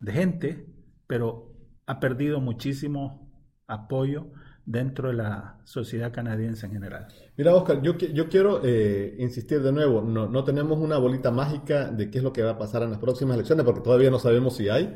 de 0.00 0.12
gente, 0.12 0.66
pero 1.06 1.52
ha 1.86 2.00
perdido 2.00 2.40
muchísimo 2.40 3.30
apoyo 3.66 4.32
dentro 4.64 5.08
de 5.08 5.14
la 5.14 5.58
sociedad 5.64 6.12
canadiense 6.12 6.66
en 6.66 6.72
general. 6.72 7.08
Mira, 7.36 7.54
Oscar, 7.54 7.82
yo, 7.82 7.96
yo 7.96 8.28
quiero 8.28 8.60
eh, 8.64 9.16
insistir 9.18 9.60
de 9.62 9.72
nuevo, 9.72 10.02
no, 10.02 10.28
no 10.28 10.44
tenemos 10.44 10.78
una 10.78 10.98
bolita 10.98 11.30
mágica 11.30 11.90
de 11.90 12.10
qué 12.10 12.18
es 12.18 12.24
lo 12.24 12.32
que 12.32 12.42
va 12.42 12.52
a 12.52 12.58
pasar 12.58 12.82
en 12.82 12.90
las 12.90 12.98
próximas 12.98 13.34
elecciones, 13.34 13.64
porque 13.64 13.80
todavía 13.80 14.10
no 14.10 14.18
sabemos 14.18 14.56
si 14.56 14.68
hay. 14.68 14.94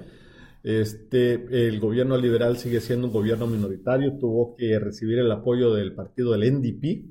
Este, 0.62 1.68
el 1.68 1.78
gobierno 1.80 2.16
liberal 2.16 2.56
sigue 2.56 2.80
siendo 2.80 3.06
un 3.06 3.12
gobierno 3.12 3.46
minoritario, 3.46 4.18
tuvo 4.18 4.56
que 4.56 4.78
recibir 4.78 5.18
el 5.18 5.30
apoyo 5.30 5.72
del 5.72 5.94
partido 5.94 6.32
del 6.32 6.52
NDP 6.54 7.04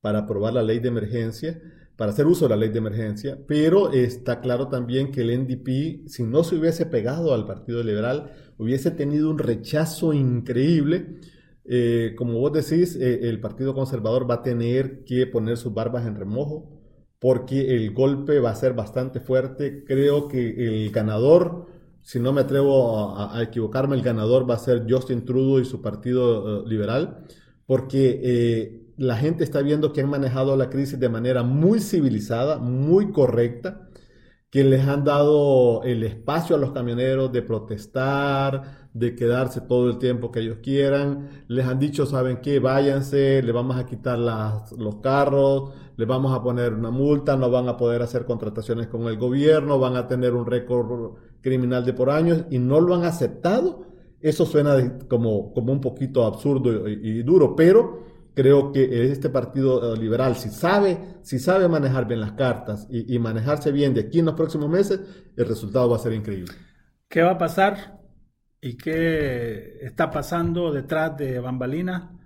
para 0.00 0.20
aprobar 0.20 0.54
la 0.54 0.62
ley 0.62 0.80
de 0.80 0.88
emergencia, 0.88 1.60
para 1.96 2.12
hacer 2.12 2.26
uso 2.26 2.46
de 2.46 2.50
la 2.50 2.56
ley 2.56 2.70
de 2.70 2.78
emergencia, 2.78 3.38
pero 3.46 3.92
está 3.92 4.40
claro 4.40 4.68
también 4.68 5.12
que 5.12 5.20
el 5.20 5.38
NDP, 5.38 6.08
si 6.08 6.24
no 6.24 6.44
se 6.44 6.56
hubiese 6.56 6.86
pegado 6.86 7.34
al 7.34 7.46
partido 7.46 7.82
liberal, 7.82 8.32
hubiese 8.58 8.90
tenido 8.90 9.30
un 9.30 9.38
rechazo 9.38 10.12
increíble 10.12 11.20
eh, 11.66 12.14
como 12.16 12.38
vos 12.38 12.52
decís, 12.52 12.96
eh, 12.96 13.20
el 13.28 13.40
Partido 13.40 13.74
Conservador 13.74 14.30
va 14.30 14.36
a 14.36 14.42
tener 14.42 15.04
que 15.04 15.26
poner 15.26 15.56
sus 15.56 15.72
barbas 15.72 16.06
en 16.06 16.16
remojo 16.16 16.70
porque 17.18 17.74
el 17.74 17.92
golpe 17.94 18.38
va 18.38 18.50
a 18.50 18.54
ser 18.54 18.74
bastante 18.74 19.20
fuerte. 19.20 19.84
Creo 19.84 20.28
que 20.28 20.50
el 20.66 20.90
ganador, 20.90 21.66
si 22.02 22.20
no 22.20 22.32
me 22.32 22.42
atrevo 22.42 23.16
a, 23.18 23.42
equivocarme, 23.42 23.96
el 23.96 24.02
ganador 24.02 24.48
va 24.48 24.54
a 24.54 24.58
ser 24.58 24.84
Justin 24.88 25.24
Trudeau 25.24 25.58
y 25.58 25.64
su 25.64 25.80
Partido 25.80 26.64
eh, 26.64 26.68
Liberal, 26.68 27.24
porque 27.66 28.92
la 28.98 29.16
gente 29.16 29.42
está 29.42 29.62
viendo 29.62 29.92
que 29.92 30.02
han 30.02 30.10
manejado 30.10 30.56
la 30.56 30.68
crisis 30.68 31.00
de 31.00 31.08
manera 31.08 31.42
muy 31.42 31.80
civilizada, 31.80 32.58
muy 32.58 33.10
correcta 33.10 33.88
que 34.54 34.62
les 34.62 34.86
han 34.86 35.02
dado 35.02 35.82
el 35.82 36.04
espacio 36.04 36.54
a 36.54 36.60
los 36.60 36.70
camioneros 36.70 37.32
de 37.32 37.42
protestar, 37.42 38.83
de 38.94 39.14
quedarse 39.14 39.60
todo 39.60 39.90
el 39.90 39.98
tiempo 39.98 40.32
que 40.32 40.40
ellos 40.40 40.58
quieran. 40.62 41.28
Les 41.48 41.66
han 41.66 41.78
dicho, 41.78 42.06
¿saben 42.06 42.38
qué? 42.40 42.60
Váyanse, 42.60 43.42
le 43.42 43.52
vamos 43.52 43.76
a 43.76 43.84
quitar 43.84 44.18
los 44.18 44.96
carros, 45.02 45.72
les 45.96 46.08
vamos 46.08 46.32
a 46.32 46.42
poner 46.42 46.72
una 46.72 46.90
multa, 46.90 47.36
no 47.36 47.50
van 47.50 47.68
a 47.68 47.76
poder 47.76 48.00
hacer 48.00 48.24
contrataciones 48.24 48.86
con 48.86 49.02
el 49.02 49.18
gobierno, 49.18 49.78
van 49.78 49.96
a 49.96 50.06
tener 50.06 50.32
un 50.32 50.46
récord 50.46 51.16
criminal 51.42 51.84
de 51.84 51.92
por 51.92 52.08
años 52.08 52.44
y 52.50 52.58
no 52.58 52.80
lo 52.80 52.94
han 52.94 53.04
aceptado. 53.04 53.84
Eso 54.20 54.46
suena 54.46 54.98
como, 55.08 55.52
como 55.52 55.72
un 55.72 55.82
poquito 55.82 56.24
absurdo 56.24 56.88
y 56.88 57.22
duro, 57.22 57.54
pero 57.54 58.04
creo 58.34 58.72
que 58.72 59.12
este 59.12 59.30
partido 59.30 59.94
eh, 59.94 59.98
liberal, 59.98 60.36
si 60.36 60.50
sabe, 60.50 60.98
si 61.22 61.38
sabe 61.38 61.68
manejar 61.68 62.06
bien 62.06 62.20
las 62.20 62.32
cartas 62.32 62.86
y, 62.90 63.18
manejarse 63.18 63.72
bien 63.72 63.94
de 63.94 64.02
aquí 64.02 64.18
en 64.18 64.26
los 64.26 64.34
próximos 64.34 64.68
meses, 64.68 65.00
el 65.36 65.46
resultado 65.46 65.88
va 65.88 65.96
a 65.96 66.00
ser 66.00 66.12
increíble. 66.12 66.52
¿Qué 67.08 67.22
va 67.22 67.32
a 67.32 67.38
pasar 67.38 68.03
y 68.64 68.76
qué 68.78 69.78
está 69.82 70.10
pasando 70.10 70.72
detrás 70.72 71.14
de 71.18 71.38
Bambalina? 71.38 72.18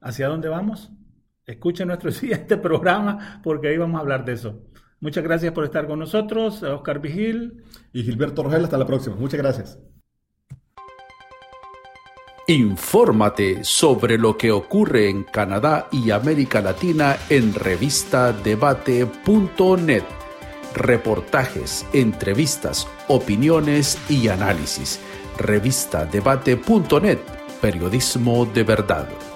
¿Hacia 0.00 0.26
dónde 0.26 0.48
vamos? 0.48 0.90
Escuchen 1.46 1.86
nuestro 1.86 2.10
siguiente 2.12 2.56
programa 2.56 3.40
porque 3.44 3.68
ahí 3.68 3.78
vamos 3.78 3.98
a 3.98 4.00
hablar 4.00 4.24
de 4.24 4.32
eso. 4.32 4.64
Muchas 4.98 5.22
gracias 5.22 5.52
por 5.52 5.62
estar 5.64 5.86
con 5.86 6.00
nosotros, 6.00 6.64
Oscar 6.64 6.98
Vigil. 6.98 7.62
Y 7.92 8.02
Gilberto 8.02 8.42
Rogel, 8.42 8.64
hasta 8.64 8.78
la 8.78 8.86
próxima. 8.86 9.14
Muchas 9.14 9.38
gracias. 9.38 9.78
Infórmate 12.48 13.62
sobre 13.62 14.18
lo 14.18 14.36
que 14.36 14.50
ocurre 14.50 15.08
en 15.08 15.22
Canadá 15.22 15.86
y 15.92 16.10
América 16.10 16.60
Latina 16.60 17.16
en 17.28 17.54
revistadebate.net. 17.54 20.02
Reportajes, 20.74 21.86
entrevistas, 21.92 22.88
opiniones 23.06 24.00
y 24.10 24.26
análisis. 24.28 25.00
Revistadebate.net. 25.38 27.20
Periodismo 27.60 28.46
de 28.46 28.62
verdad. 28.64 29.35